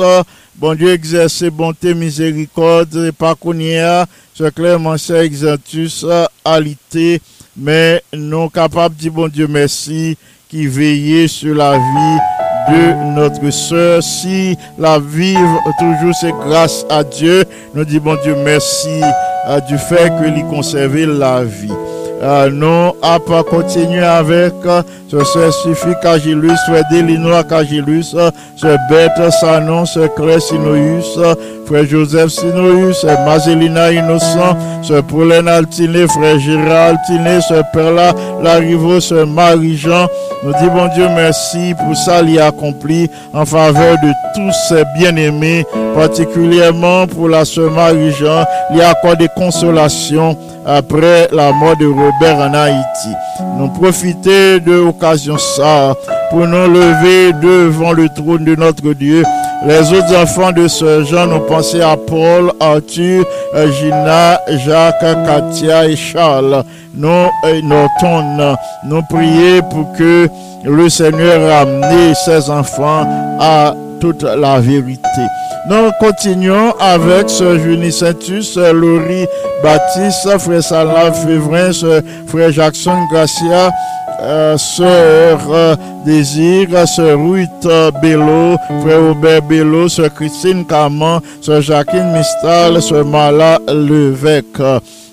[0.56, 6.06] Bon Dieu exerce bonté, miséricorde, et pas ce Clémentia Exantus,
[6.42, 7.20] alité,
[7.54, 10.16] mais non capable de dire bon Dieu merci,
[10.48, 14.02] qui veillait sur la vie de notre sœur.
[14.02, 15.36] Si la vie
[15.78, 19.02] toujours c'est grâce à Dieu, nous disons bon Dieu merci
[19.48, 21.68] euh, du fait que lui conserver la vie.
[22.22, 22.92] Euh, nous
[23.26, 28.14] pas continuer avec euh, ce suffit Cagilus, ce Delinois Cagilus,
[28.56, 31.18] ce Bête Sanon, ce Claire Sinoïus,
[31.70, 38.12] frère Joseph Sinoïus, Mazelina Innocent, ce Pauline Altiné, frère Gérald Altiné, ce Perla
[38.42, 40.08] Larivo, ce Marie-Jean.
[40.42, 45.64] Nous disons bon Dieu merci pour ça a accompli en faveur de tous ses bien-aimés,
[45.94, 48.44] particulièrement pour la sœur Marie-Jean,
[48.74, 53.14] il a accordé consolation après la mort de Robert en Haïti.
[53.58, 55.94] Nous profiter de l'occasion ça
[56.30, 59.22] pour nous lever devant le trône de notre Dieu.
[59.66, 63.26] Les autres enfants de ce Jean nous pensé à Paul, Arthur,
[63.78, 66.64] Gina, Jacques, Katia et Charles.
[66.94, 70.28] Nous, euh, Norton, nous prier pour que
[70.64, 73.06] le Seigneur ramène ses enfants
[73.38, 75.20] à toute la vérité.
[75.68, 79.26] Nous continuons avec ce Junie Saintus, Laurie
[79.62, 81.70] Baptiste, frère Salah Févrin,
[82.26, 83.70] frère Jackson Gracia,
[84.56, 87.66] sœur euh, Désir, sœur Ruth
[88.02, 94.62] Bello, frère Robert Bello, sœur Christine Caman, sœur Jacqueline Mistal, sœur Mala Levesque.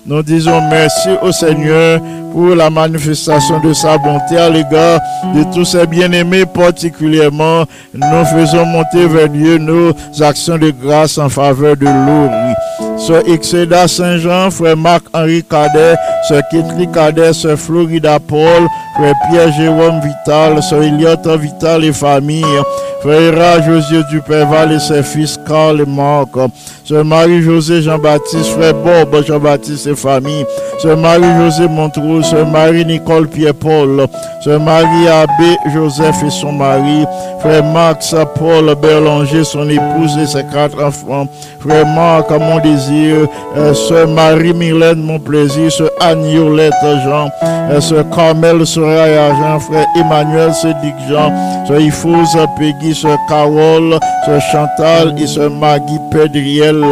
[0.08, 2.00] Nous disons merci au Seigneur
[2.32, 5.00] pour la manifestation de sa bonté à l'égard
[5.34, 9.92] de tous ses bien-aimés, particulièrement nous faisons monter vers Dieu nos
[10.22, 12.54] actions de grâce en faveur de l'Ori.
[12.98, 15.94] Sœur Exceda Saint-Jean, frère Marc-Henri Cadet,
[16.26, 22.44] sœur Ketli Cadet, sœur Florida Paul, frère Pierre-Jérôme Vital, sœur Eliott Vital et famille,
[23.00, 26.30] frère José Duperval et ses fils Carl et Marc,
[26.84, 30.44] sœur Marie-José Jean-Baptiste, frère Bob Jean-Baptiste et famille,
[30.78, 34.06] sœur Marie-José Montreux, sœur Marie-Nicole Pierre-Paul,
[34.42, 37.04] sœur Marie-Abbé Joseph et son mari,
[37.40, 41.28] frère Max Paul Berlanger, son épouse et ses quatre enfants,
[41.60, 46.72] frère Marc, mon désir, euh, sœur Marie-Mylène, mon plaisir, sœur Anne-Yolette
[47.04, 51.32] Jean, euh, sœur Carmel Soraya Jean, frère Emmanuel Sédic Jean,
[51.66, 56.84] sœur Ifouz Peggy, sœur Carole, sœur Chantal et sœur Maggie Pedriel,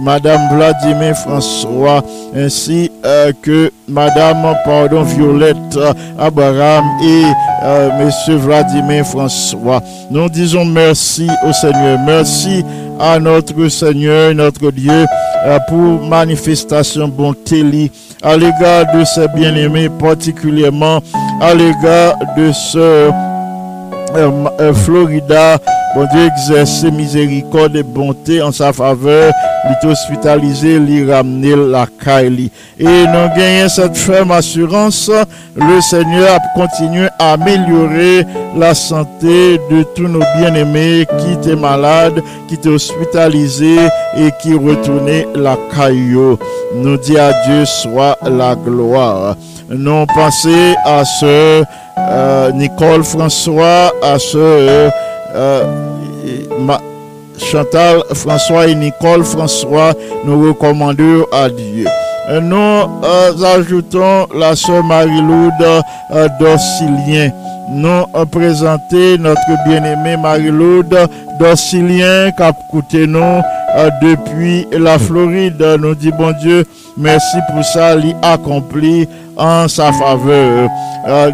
[0.00, 2.02] madame Vladimir François,
[2.34, 5.78] ainsi euh, que madame, pardon, Violette
[6.18, 7.24] Abraham et
[7.64, 9.82] euh, monsieur Vladimir François.
[10.10, 11.98] Nous disons merci au Seigneur.
[12.06, 12.64] Merci
[13.00, 15.06] à notre Seigneur, notre Dieu,
[15.46, 17.90] euh, pour manifestation bonté
[18.22, 21.00] à l'égard de ses bien-aimés, particulièrement
[21.40, 23.10] à l'égard de euh,
[24.74, 25.58] Florida.
[25.94, 29.32] Bon Dieu exerce miséricorde et bonté en sa faveur,
[29.82, 32.48] lui hospitaliser, lui ramener la caille.
[32.78, 35.10] Et nous gagnons cette ferme assurance,
[35.56, 38.24] le Seigneur a continué à améliorer
[38.56, 45.26] la santé de tous nos bien-aimés qui étaient malades, qui étaient hospitalisés et qui retournaient
[45.34, 46.38] la caillou.
[46.76, 49.34] Nous dit à Dieu soit la gloire.
[49.70, 51.62] Nous pensons à ce
[51.98, 54.90] euh, Nicole François, à ce
[55.34, 55.64] euh,
[57.38, 59.92] Chantal François et Nicole François,
[60.24, 61.86] nous recommandons à Dieu.
[62.42, 66.28] Nous euh, ajoutons la sœur Marie-Loude euh.
[67.72, 71.08] Nous présentons notre bien-aimée Marie-Loude
[71.38, 72.30] d'Orsilien
[72.88, 73.40] qui nous
[74.02, 75.62] depuis la Floride.
[75.80, 76.64] Nous dit bon Dieu,
[76.96, 79.06] merci pour ça, accompli
[79.36, 80.68] en sa faveur.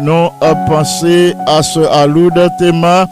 [0.01, 0.29] nous
[0.67, 3.07] pensons à ce Aloud Théma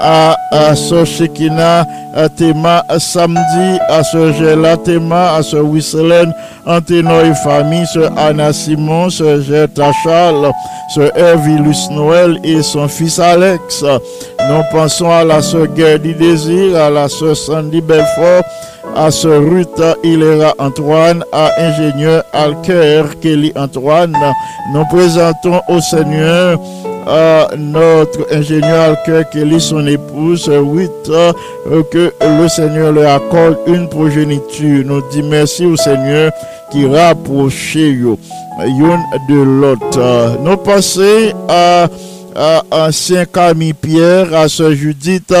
[0.00, 6.32] à, à ce Shekina à Théma samedi, à ce Gela Théma, à ce Whistlen,
[6.64, 10.52] Anténo et famille, ce Anna Simon, ce Gerta Charles,
[10.94, 13.82] ce Hervilus Noël et son fils Alex.
[13.82, 18.44] Nous pensons à la sœur Gerdy Désir, à la sœur Sandy Belfort,
[18.96, 24.16] à ce Ruth Hilera Antoine, à ingénieur Alker Kelly Antoine.
[24.72, 26.58] Nous présentons au Seigneur
[27.06, 28.96] à notre ingénieur
[29.30, 34.84] Kelly, son épouse, euh, que le Seigneur leur accorde une progéniture.
[34.86, 36.32] Nous disons merci au Seigneur
[36.70, 40.38] qui rapproche l'une de l'autre.
[40.42, 41.86] Nous passons à,
[42.34, 45.32] à ancien Camille Pierre, à ce Judith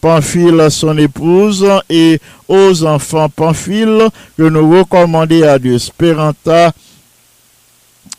[0.00, 5.78] Pamphile, son épouse, et aux enfants Pamphile que nous recommandons à Dieu.
[5.78, 6.72] Spéranta,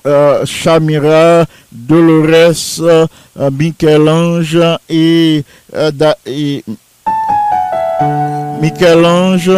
[0.05, 3.05] euh, Chamira, Dolores, euh,
[3.51, 4.57] Michel-Ange
[4.89, 5.43] et,
[5.75, 5.91] euh,
[8.61, 9.51] Michel-Ange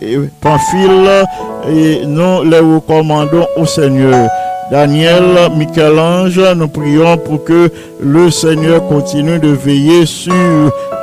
[0.00, 1.24] et Pamphile
[1.70, 4.28] et nous les recommandons au Seigneur.
[4.70, 5.22] Daniel,
[5.56, 7.70] Michel-Ange, nous prions pour que
[8.02, 10.32] le Seigneur continue de veiller sur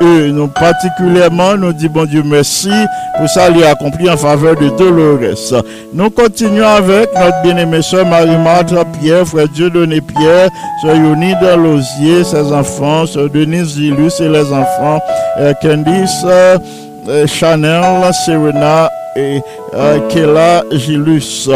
[0.02, 0.28] eux.
[0.28, 2.70] Nous particulièrement, nous disons bon Dieu merci
[3.18, 5.64] pour ça, a accompli en faveur de Dolores.
[5.94, 10.50] Nous continuons avec notre bien-aimée soeur Marie-Marthe Pierre, frère Dieu donné Pierre,
[10.82, 15.00] soeur Yonida Lozier, ses enfants, soeur Denise Zilus et les enfants,
[15.40, 19.42] euh, Candice, euh, Chanel, Serena, et
[19.74, 21.50] euh, Kela Gilus.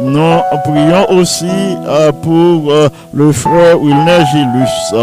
[0.00, 1.46] Nous prions aussi
[1.86, 5.00] euh, pour euh, le frère Wilner Gilus.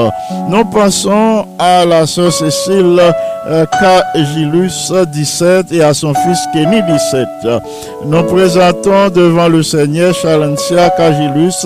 [0.50, 3.02] Nous pensons à la sœur Cécile
[3.50, 4.18] K.
[4.34, 7.28] Gilus 17 et à son fils Kenny 17.
[8.06, 11.02] Nous présentons devant le Seigneur Chalencia K.
[11.14, 11.66] Gilus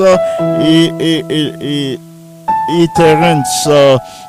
[0.62, 3.70] et, et, et, et Terence.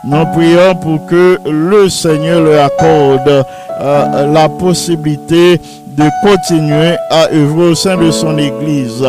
[0.04, 3.44] Nous prions pour que le Seigneur leur accorde
[3.80, 5.60] la possibilité
[5.96, 9.04] de continuer à œuvrer au sein de son Église.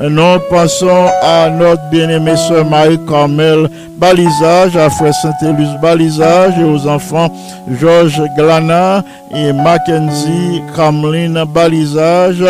[0.00, 3.68] Nous passons à notre bien-aimée sœur Marie-Carmel
[3.98, 7.32] Balisage, à Frère Saint-Élus Balisage et aux enfants
[7.80, 9.02] Georges Glana
[9.34, 12.44] et Mackenzie Camlin Balisage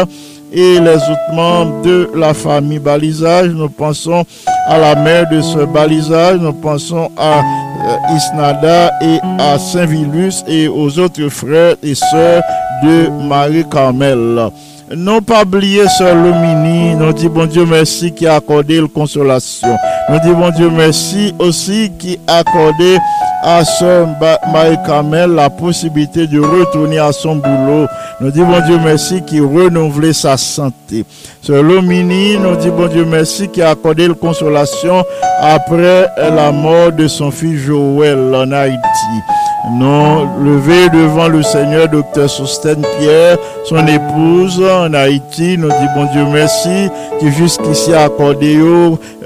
[0.52, 3.48] et les autres membres de la famille balisage.
[3.50, 4.24] Nous pensons
[4.66, 6.38] à la mère de ce balisage.
[6.40, 7.42] Nous pensons à
[8.14, 12.42] Isnada et à Saint-Vilus et aux autres frères et sœurs
[12.82, 14.50] de Marie-Carmel.
[14.94, 19.76] Non pas oublier Sœur Lumini, nous dit bon Dieu merci qui a accordé la consolation.
[20.08, 22.98] Nous dit bon Dieu merci aussi qui a accordé
[23.42, 24.08] à Sœur
[24.52, 27.86] Marie-Carmel la possibilité de retourner à son boulot.
[28.20, 31.04] Nous dit bon Dieu merci qui renouvelé sa santé.
[31.42, 35.04] Sœur Lumini, nous dit bon Dieu merci qui a accordé la consolation
[35.40, 38.80] après la mort de son fils Joël en Haïti.
[39.68, 46.04] Non, levé devant le Seigneur, docteur Sosten Pierre, son épouse en Haïti, nous dit bon
[46.12, 48.58] Dieu merci, qui jusqu'ici a accordé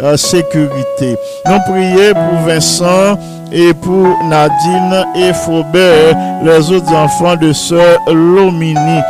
[0.01, 1.17] la sécurité.
[1.47, 3.19] Nous prions pour Vincent
[3.53, 9.01] et pour Nadine et Faubert, les autres enfants de sœur Lomini.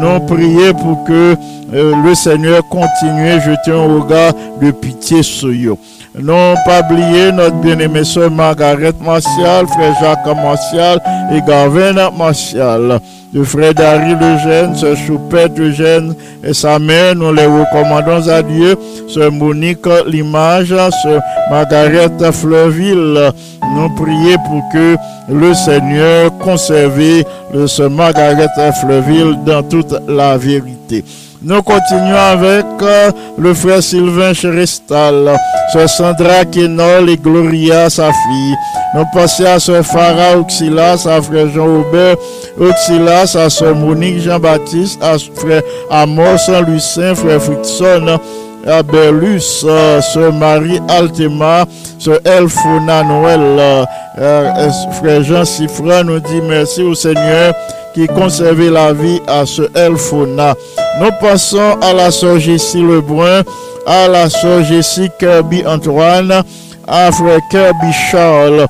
[0.00, 1.36] Nous prions pour que
[1.74, 5.76] euh, le Seigneur continue à jeter un regard de pitié sur eux.
[6.18, 10.98] Non pas oublier notre bien-aimée soeur Margaret Martial, frère Jacques Martial
[11.30, 13.00] et Gavin Martial.
[13.34, 18.76] Le frère Dari Lejeune, sœur Choupette Lejeune et sa mère, nous les recommandons à Dieu.
[19.08, 20.68] Sœur Monique Limage,
[21.02, 23.32] sœur Margaret Fleurville,
[23.74, 24.96] nous prions pour que
[25.28, 28.48] le Seigneur conserve le sœur Margaret
[28.80, 31.04] Fleurville dans toute la vérité.
[31.42, 35.38] Nous continuons avec euh, le frère Sylvain Cherestal,
[35.72, 38.54] sœur Sandra Kenol et Gloria, sa fille.
[38.94, 42.16] Nous passons à sœur Farah Oxilas, à frère Jean-Aubert
[42.58, 48.18] Oxilas, à sœur Monique Jean-Baptiste, à frère Amos Saint-Lucien, frère Frickson,
[48.66, 51.66] à Berlus, euh, Marie Altema,
[51.98, 53.84] sœur Elfona Noël,
[54.18, 57.54] euh, frère Jean Sifra nous dit merci au Seigneur
[57.96, 60.54] qui conservait la vie à ce Elfona.
[61.00, 63.42] Nous passons à la sœur Jessie Lebrun,
[63.86, 66.42] à la sœur Jessie Kirby Antoine,
[66.86, 68.66] à frère Kirby Charles.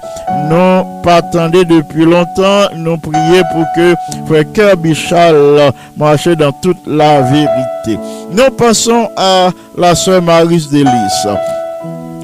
[0.48, 3.94] Nous attendons depuis longtemps, nous prions pour que
[4.28, 7.98] frère Kirby Charles marche dans toute la vérité.
[8.30, 11.36] Nous passons à la sœur Maris Delis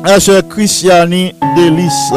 [0.04, 2.12] à ce Christiani Delis.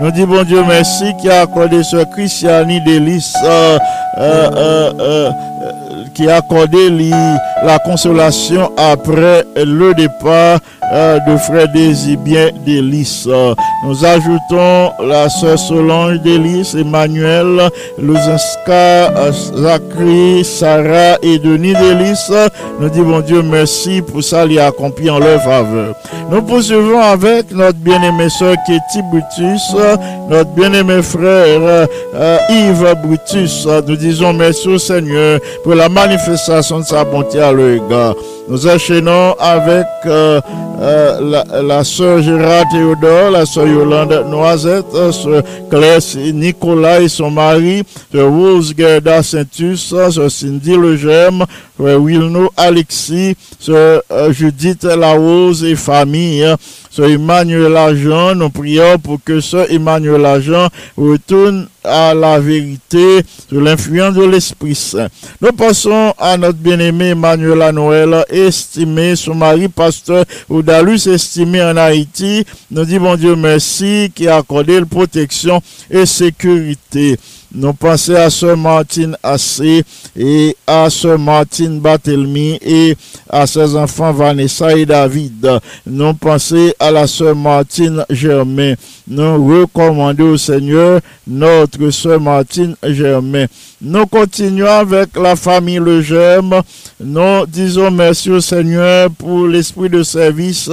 [0.00, 3.78] nous disons bon Dieu merci qui a accordé ce Christiani Delis euh,
[4.18, 5.30] euh, euh,
[6.14, 6.90] qui a accordé
[7.64, 10.58] la consolation après le départ
[10.92, 13.26] de frère Désibien Delis.
[13.84, 19.12] Nous ajoutons la sœur Solange Delis, Emmanuel, Luzinska,
[19.54, 22.30] Zachary, Sarah et Denis Delis.
[22.80, 25.94] Nous disons Dieu merci pour ça, a accompli en leur faveur.
[26.30, 29.62] Nous poursuivons avec notre bien-aimé sœur Ketty Brutus,
[30.28, 31.86] notre bien-aimé frère
[32.50, 33.66] Yves Brutus.
[33.86, 38.14] Nous disons merci au Seigneur pour la manifestation de sa bonté à l'égard.
[38.48, 40.40] Nous enchaînons avec euh,
[40.80, 45.98] euh, la, soeur Gérard Théodore, la soeur Yolande Noisette, soeur Claire
[46.32, 51.44] Nicolas et son mari, soeur Rose Gerda Saintus, soeur Cindy Legem,
[51.78, 56.44] Wilno Alexis, soeur euh, Judith Larose et famille,
[56.90, 63.60] soeur Emmanuel Agent, nous prions pour que ce Emmanuel Agent retourne à la vérité sous
[63.60, 65.08] l'influence de l'Esprit Saint.
[65.40, 72.44] Nous passons à notre bien-aimé Emmanuel Noël, estimé, son mari pasteur Oudalus, estimé en Haïti.
[72.70, 77.18] Nous disons, bon Dieu, merci qui a accordé la protection et sécurité.
[77.54, 79.82] Nous pensons à Sœur Martine Assé
[80.14, 82.94] et à Sœur Martine Batelmi et
[83.28, 85.58] à ses enfants Vanessa et David.
[85.86, 88.74] Nous pensons à la Sœur Martine Germain.
[89.06, 93.46] Nous recommandons au Seigneur notre Sœur Martine Germain.
[93.80, 96.02] Nous continuons avec la famille Le.
[97.00, 100.68] Nous disons merci au Seigneur pour l'esprit de service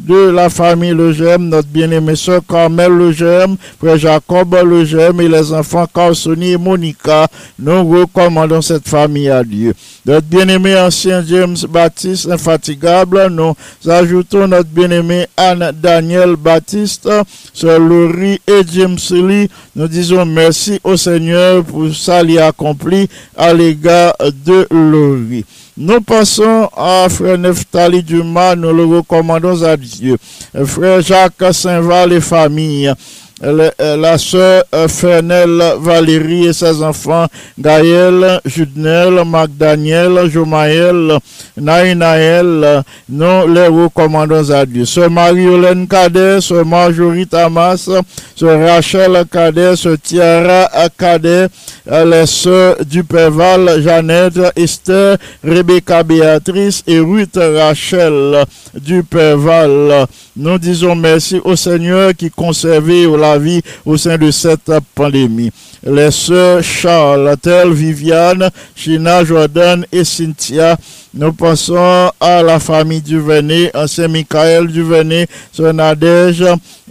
[0.00, 5.28] de la famille Le notre bien-aimée Sœur Carmel Le Germe, frère Jacob Le Germe et
[5.28, 5.86] les enfants
[6.18, 7.28] Carsoni et Monica.
[7.58, 9.74] Nous recommandons cette famille à Dieu.
[10.04, 13.54] Notre bien-aimé ancien James Baptiste, infatigable, nous
[13.88, 17.08] ajoutons notre bien-aimé Anne Daniel Baptiste,
[17.52, 19.48] Sœur Laurie et James Lee.
[19.76, 24.14] Nous disons merci au Seigneur pour ça accompli à l'égard
[24.44, 25.44] de Laurie.
[25.76, 30.16] Nous passons à Frère Neftali Dumas, nous le recommandons à Dieu.
[30.64, 32.92] Frère Jacques Saint-Val et famille.
[33.40, 37.26] La sœur Fernelle Valérie et ses enfants,
[37.58, 41.18] Gaël, Judnel, Magdaniel, Jomaël,
[41.56, 44.84] Naïnaël, nous les recommandons à Dieu.
[44.84, 47.88] Sœur Marie-Hélène Cadet, Sœur Marjorie Tamas,
[48.34, 50.68] Sœur Rachel Cadet, Sœur Tiara
[50.98, 51.46] Cadet,
[51.86, 60.06] les sœurs du Péval, Jeannette, Esther, Rebecca Béatrice et Ruth Rachel du Péval.
[60.36, 65.50] Nous disons merci au Seigneur qui conservait la vie au sein de cette pandémie.
[65.84, 70.76] Les sœurs Charles, Tel, Viviane, China, Jordan et Cynthia
[71.14, 76.44] nous pensons à la famille Duvenet, ancien Michael Duvenet, son Nadège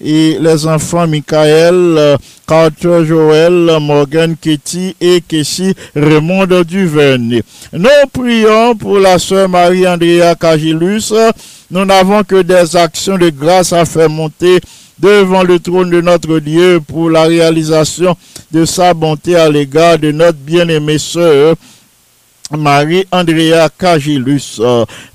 [0.03, 2.17] et les enfants Michael,
[2.47, 7.43] Carter Joël, Morgan Ketty et Kessie Raymond Duvenet.
[7.71, 11.13] Nous prions pour la sœur Marie-Andrea Cagilus.
[11.69, 14.59] Nous n'avons que des actions de grâce à faire monter
[14.99, 18.17] devant le trône de notre Dieu pour la réalisation
[18.51, 21.55] de sa bonté à l'égard de notre bien-aimée sœur
[22.55, 24.61] Marie-Andrea Cagilus.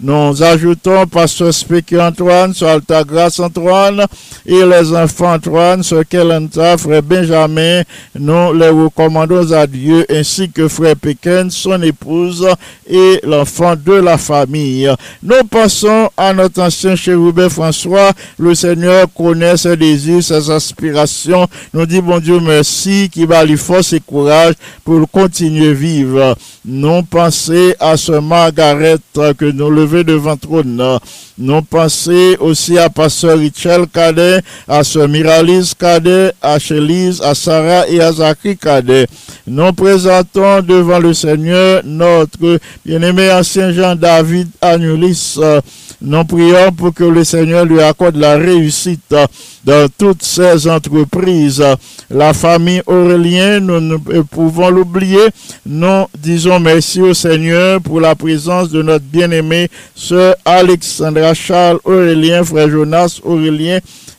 [0.00, 4.04] Nous ajoutons Pasteur Spéky Antoine, sur Alta Grâce Antoine
[4.44, 7.82] et les enfants Antoine, sur Kelenta, Frère Benjamin.
[8.18, 12.46] Nous les recommandons à Dieu ainsi que Frère Pékin, son épouse
[12.88, 14.90] et l'enfant de la famille.
[15.22, 18.12] Nous passons à notre ancien chérubin François.
[18.38, 21.46] Le Seigneur connaît ses désirs, ses aspirations.
[21.72, 24.54] Nous dit bon Dieu merci qui va lui force et courage
[24.84, 26.36] pour continuer à vivre.
[27.22, 30.98] Pensez à ce Margaret que nous levons devant trône.
[31.38, 37.88] Nous pensons aussi à Pasteur Richel Cadet, à ce Miralis Cadet, à Chelise, à Sarah
[37.88, 39.06] et à Zachary Cadet.
[39.46, 45.38] Nous présentons devant le Seigneur notre bien-aimé ancien Jean David Anulis.
[46.04, 49.14] Nous prions pour que le Seigneur lui accorde la réussite
[49.64, 51.62] dans toutes ses entreprises.
[52.10, 55.28] La famille Aurélien, nous ne pouvons l'oublier.
[55.64, 62.42] Nous disons merci au Seigneur pour la présence de notre bien-aimé sœur Alexandra Charles Aurélien,
[62.42, 63.78] frère Jonas Aurélien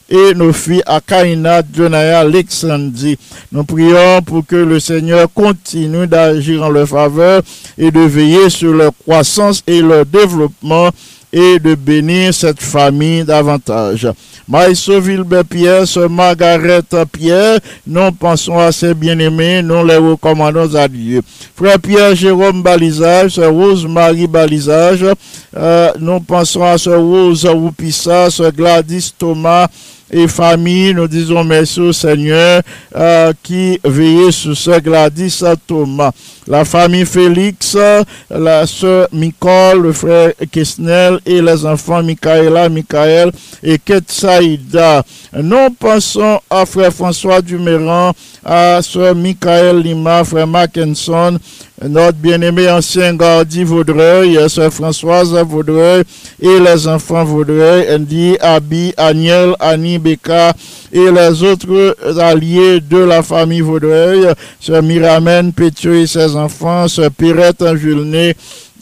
[0.10, 3.18] et nos filles Akaina, Jonaya, Alexandrie.
[3.52, 7.42] Nous prions pour que le Seigneur continue d'agir en leur faveur
[7.78, 10.90] et de veiller sur leur croissance et leur développement
[11.34, 14.08] et de bénir cette famille davantage.
[14.48, 20.88] Maïso Vilbert Pierre, ce Margaret Pierre, nous pensons à ses bien-aimés, nous les recommandons à
[20.88, 21.22] Dieu.
[21.56, 25.06] Frère Pierre Jérôme Balisage, ce Rose Marie Balisage,
[25.58, 29.68] euh, nous pensons à ce Rose Roupissa, ce Gladys Thomas,
[30.14, 32.62] et famille, nous disons merci au Seigneur
[32.96, 36.12] euh, qui veillait sur ce Gladys Thomas.
[36.46, 37.76] La famille Félix,
[38.30, 43.32] la sœur Nicole, le frère Kesnel et les enfants Michaela, Michael
[43.64, 45.04] et Ketsaïda.
[45.42, 48.12] Nous pensons à frère François Duméran,
[48.46, 51.40] à sœur Michael Lima, frère Mackinson,
[51.82, 56.04] notre bien-aimé ancien Gardi Vaudreuil, sœur Françoise Vaudreuil
[56.42, 60.54] et les enfants Vaudreuil, Andy, Abi, Aniel, Annie, Becca
[60.92, 64.28] et les autres alliés de la famille Vaudreuil,
[64.60, 68.36] sœur Miramène, Pétieux et ses enfants, sœur Pirette Julné,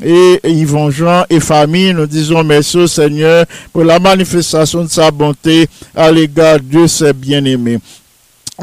[0.03, 5.11] et Yvon Jean et famille, nous disons merci au Seigneur pour la manifestation de sa
[5.11, 7.79] bonté à l'égard de ses bien-aimés.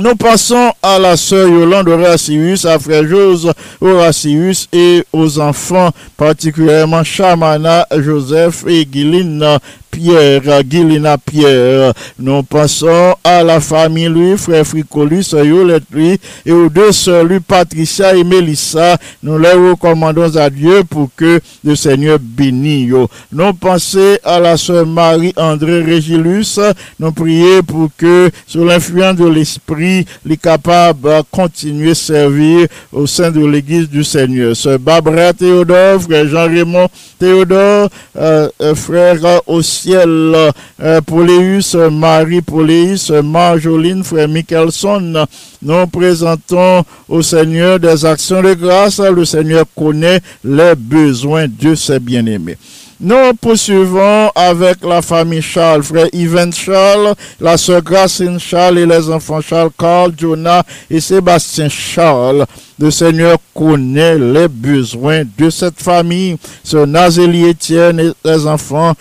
[0.01, 7.03] Nous passons à la sœur Yolande Horacius, à frère Jose Horacius et aux enfants, particulièrement
[7.03, 9.59] Chamana, Joseph et Guiline
[9.99, 11.93] Pierre, Guilina Pierre.
[12.21, 17.41] Nous passons à la famille lui, frère Fricolus, Yolette lui, et aux deux sœurs lui,
[17.41, 18.97] Patricia et Melissa.
[19.25, 22.93] Nous les recommandons à Dieu pour que le Seigneur bénisse.
[23.33, 26.61] Nous pensons à la sœur Marie-André Régilus.
[27.01, 31.25] Nous prions pour que, sous l'influence de l'Esprit, les capables
[31.65, 34.55] de servir au sein de l'Église du Seigneur.
[34.55, 36.89] Sœur Barbara Théodore, frère Jean-Raymond
[37.19, 45.27] Théodore, euh, euh, frère aussi ciel, euh, Marie Poléus, Marjoline, frère Michelson.
[45.63, 49.01] Nous présentons au Seigneur des actions de grâce.
[49.01, 52.59] Le Seigneur connaît les besoins de ses bien-aimés.
[53.01, 59.09] Nous poursuivons avec la famille Charles, frère Yvan Charles, la sœur Gracine Charles et les
[59.09, 62.45] enfants Charles, Carl, Jonah et Sébastien Charles.
[62.81, 66.37] Le Seigneur connaît les besoins de cette famille.
[66.65, 68.95] Ce Nazélie Étienne et les enfants,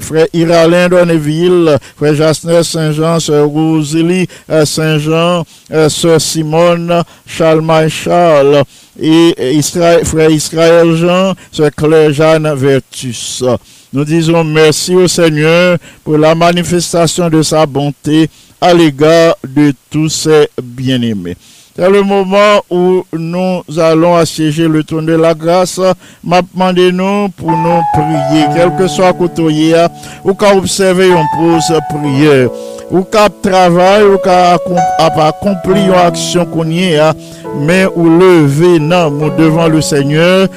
[0.00, 8.62] frère Iralin Donneville, frère Jasner Saint-Jean, ce Rosélie euh, Saint-Jean, euh, sœur Simone, Charles
[9.00, 13.42] et Israël, frère Israël Jean, ce Claire Jeanne Vertus.
[13.92, 18.28] Nous disons merci au Seigneur pour la manifestation de sa bonté
[18.60, 21.36] à l'égard de tous ses bien-aimés.
[21.80, 25.80] C'est le moment où nous allons assiéger le trône de la grâce.
[26.22, 26.42] M'a
[26.74, 29.40] nous pour nous prier, quel que soit côté
[30.22, 32.50] ou qu'à observer une pause prière,
[32.90, 34.58] ou qu'à travailler, ou qu'à
[35.26, 37.14] accomplir une action qu'on y a,
[37.58, 40.48] mais ou lever nous devant le Seigneur,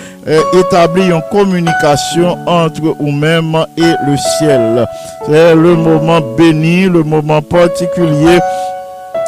[0.60, 4.86] établir une communication entre nous-mêmes et le ciel.
[5.26, 8.40] C'est le moment béni, le moment particulier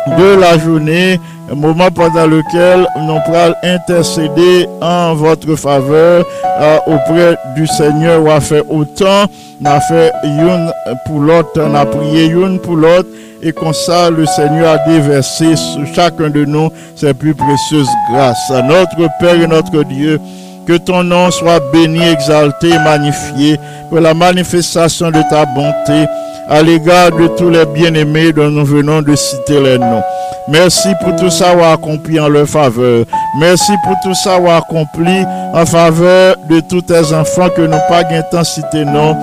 [0.08, 1.20] de la journée
[1.52, 6.26] un moment pendant lequel nous pourrons intercéder en votre faveur
[6.60, 9.26] euh, auprès du Seigneur ou a fait autant,
[9.62, 10.72] n'a fait une
[11.06, 13.10] pour l'autre, on a prié une pour l'autre
[13.44, 18.50] et comme ça le Seigneur a déversé sur chacun de nous ses plus précieuses grâces.
[18.50, 20.20] Notre Père et notre Dieu,
[20.66, 26.10] que ton nom soit béni, exalté, magnifié pour la manifestation de ta bonté
[26.50, 30.04] à l'égard de tous les bien-aimés dont nous venons de citer les noms.
[30.48, 33.06] Merci pour tout ça accompli en leur faveur.
[33.40, 35.24] Merci pour tout ça accompli
[35.54, 39.16] en faveur de tous tes enfants que nous pas temps citer non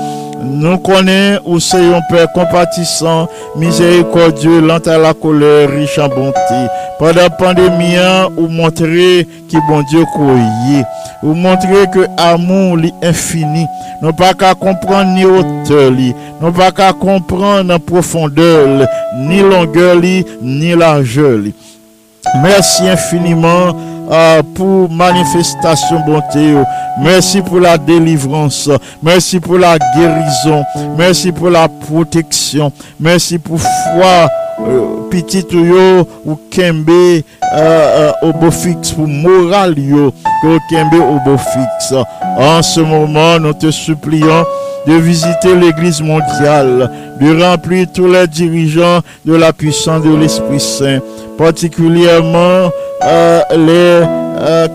[0.43, 1.79] nous connaissons où c'est
[2.11, 6.67] Père compatissant, miséricordieux, lent à la colère, riche en bonté.
[6.99, 7.97] Pendant la pandémie,
[8.37, 10.85] ou montrer que bon Dieu croyait.
[11.23, 13.67] Ou montrer que l'amour est infini.
[14.03, 15.93] Nous pas qu'à comprendre ni hauteur,
[16.41, 19.97] nous pas qu'à comprendre la profondeur, ni longueur,
[20.43, 21.39] ni largeur.
[22.43, 23.75] Merci infiniment
[24.11, 26.55] euh, pour manifestation bonté.
[27.01, 28.69] Merci pour la délivrance.
[29.03, 30.65] Merci pour la guérison.
[30.97, 32.73] Merci pour la protection.
[33.01, 34.29] Merci pour foi.
[34.69, 35.45] Euh, petit
[36.25, 39.75] ou kembe euh, euh, pour moral
[40.71, 40.95] kembe
[41.37, 41.95] fixe
[42.39, 44.45] en ce moment nous te supplions
[44.87, 46.91] de visiter l'église mondiale
[47.21, 51.01] de remplir tous les dirigeants de la puissance de l'Esprit Saint
[51.37, 52.71] particulièrement
[53.57, 54.03] les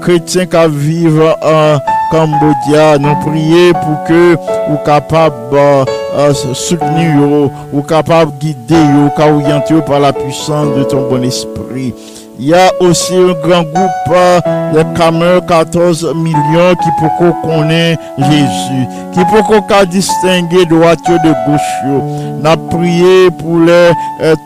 [0.01, 1.77] chrétiens qui vivent en
[2.11, 2.97] Cambodia.
[2.97, 4.35] Nous prions pour que
[4.69, 5.85] vous capables
[6.17, 11.93] de soutenir, ou capable de guider, ou par la puissance de ton bon esprit.
[12.39, 18.87] Il y a aussi un grand groupe de caméras, 14 millions qui peut connaître Jésus,
[19.11, 22.41] qui peut distinguer droite de gauche.
[22.43, 23.89] N'a prié pour les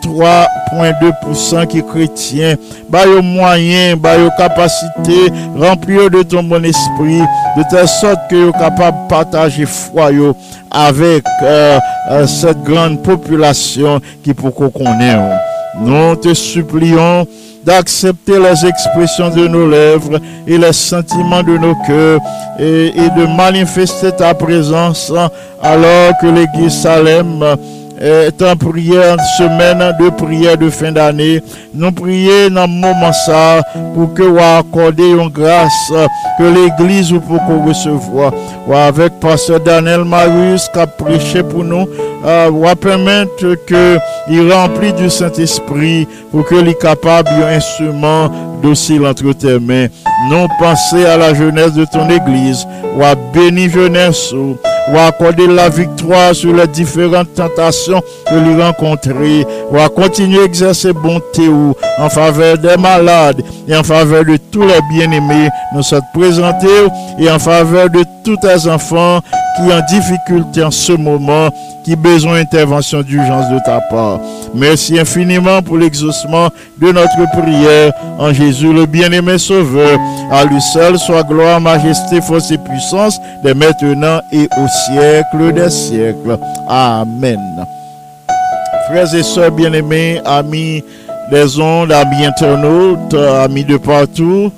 [0.02, 2.54] 3,2% qui chrétiens.
[2.88, 7.20] Bah, yo moyen, bah, yo capacité, remplir de ton bon esprit,
[7.56, 10.08] de telle sorte que yo capable de partager foi
[10.70, 11.78] avec euh,
[12.10, 15.36] euh, cette grande population qui peut connaître.
[15.78, 17.26] Nous te supplions
[17.64, 22.20] d'accepter les expressions de nos lèvres et les sentiments de nos cœurs
[22.58, 25.12] et, de manifester ta présence
[25.62, 27.42] alors que l'Église Salem
[28.02, 31.40] est en prière, semaine de prière de fin d'année.
[31.72, 33.62] Nous prions dans ce moment ça
[33.94, 35.92] pour que vous accordiez une grâce
[36.38, 38.32] que l'Église pour qu'on recevoir.
[38.66, 41.86] Ou avec Pasteur Daniel Marius qui a prêché pour nous,
[42.24, 48.30] euh, va permettre qu'il remplit du Saint-Esprit pour qu'il soit capable d'un instrument
[48.62, 49.86] docile entre tes mains.
[50.30, 54.56] Non penser à la jeunesse de ton Église, ou à bénir jeunesse ou
[54.96, 60.92] accorder la victoire sur les différentes tentations que lui rencontrer, ou à continuer à exercer
[60.92, 61.48] bonté
[61.98, 66.68] en faveur des malades et en faveur de tous les bien-aimés nous sommes présentés
[67.18, 69.20] et en faveur de tous tes enfants
[69.56, 71.50] qui en difficulté en ce moment,
[71.84, 74.20] qui besoin d'intervention d'urgence de ta part.
[74.54, 76.48] Merci infiniment pour l'exaucement
[76.80, 79.98] de notre prière en Jésus, le bien-aimé Sauveur.
[80.30, 85.70] À lui seul soit gloire, majesté, force et puissance, de maintenant et au siècle des
[85.70, 86.38] siècles.
[86.68, 87.38] Amen.
[88.92, 90.84] Frères et sœurs bien-aimés, amis
[91.30, 94.52] des ondes, amis internautes, amis de partout,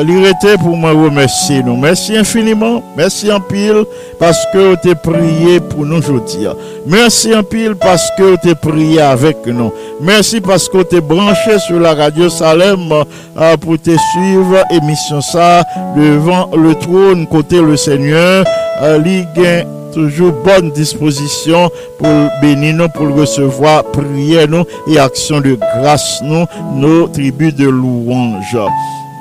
[0.00, 1.76] était pour moi remercier nous.
[1.76, 2.80] Merci infiniment.
[2.96, 3.82] Merci en pile
[4.20, 6.46] parce que tu prié pour nous aujourd'hui.
[6.86, 9.72] Merci en pile parce que tu prié avec nous.
[10.00, 12.88] Merci parce que tu branché sur la radio Salem
[13.36, 15.64] euh, pour te suivre émission ça
[15.96, 18.44] devant le trône côté le Seigneur.
[18.80, 22.08] Euh, Ligue toujours bonne disposition pour
[22.40, 26.44] bénir nous, pour recevoir prière nous et action de grâce nous,
[26.76, 28.56] nos tribus de louange.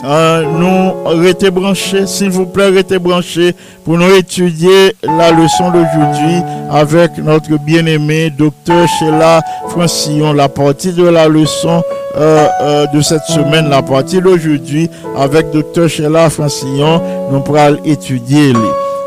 [0.04, 3.56] Euh, nous restez branchés, s'il vous plaît, restez branchés
[3.86, 6.42] pour nous étudier la leçon d'aujourd'hui
[6.72, 10.34] avec notre bien-aimé docteur Sheila Francillon.
[10.34, 11.84] La partie de la leçon
[12.18, 17.00] euh, euh, de cette semaine, la partie d'aujourd'hui avec docteur Sheila Francillon,
[17.32, 18.54] nous pourrons étudier.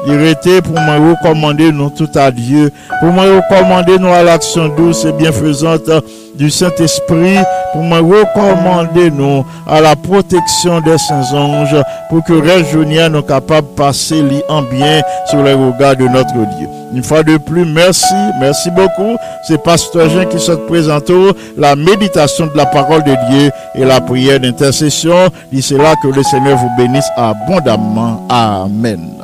[0.06, 4.68] Il était pour me recommander nous tout à Dieu, pour me recommander nous à l'action
[4.68, 5.90] douce et bienfaisante
[6.34, 7.38] du Saint-Esprit,
[7.72, 11.76] pour me recommander nous à la protection des saints anges,
[12.10, 15.00] pour que Réjounia nous capable de passer en bien
[15.30, 16.68] sur les regards de notre Dieu.
[16.94, 19.16] Une fois de plus, merci, merci beaucoup.
[19.48, 21.10] C'est Pasteur Jean qui se présente
[21.56, 25.28] la méditation de la parole de Dieu et la prière d'intercession.
[25.50, 28.24] Dit là que le Seigneur vous bénisse abondamment.
[28.28, 29.23] Amen.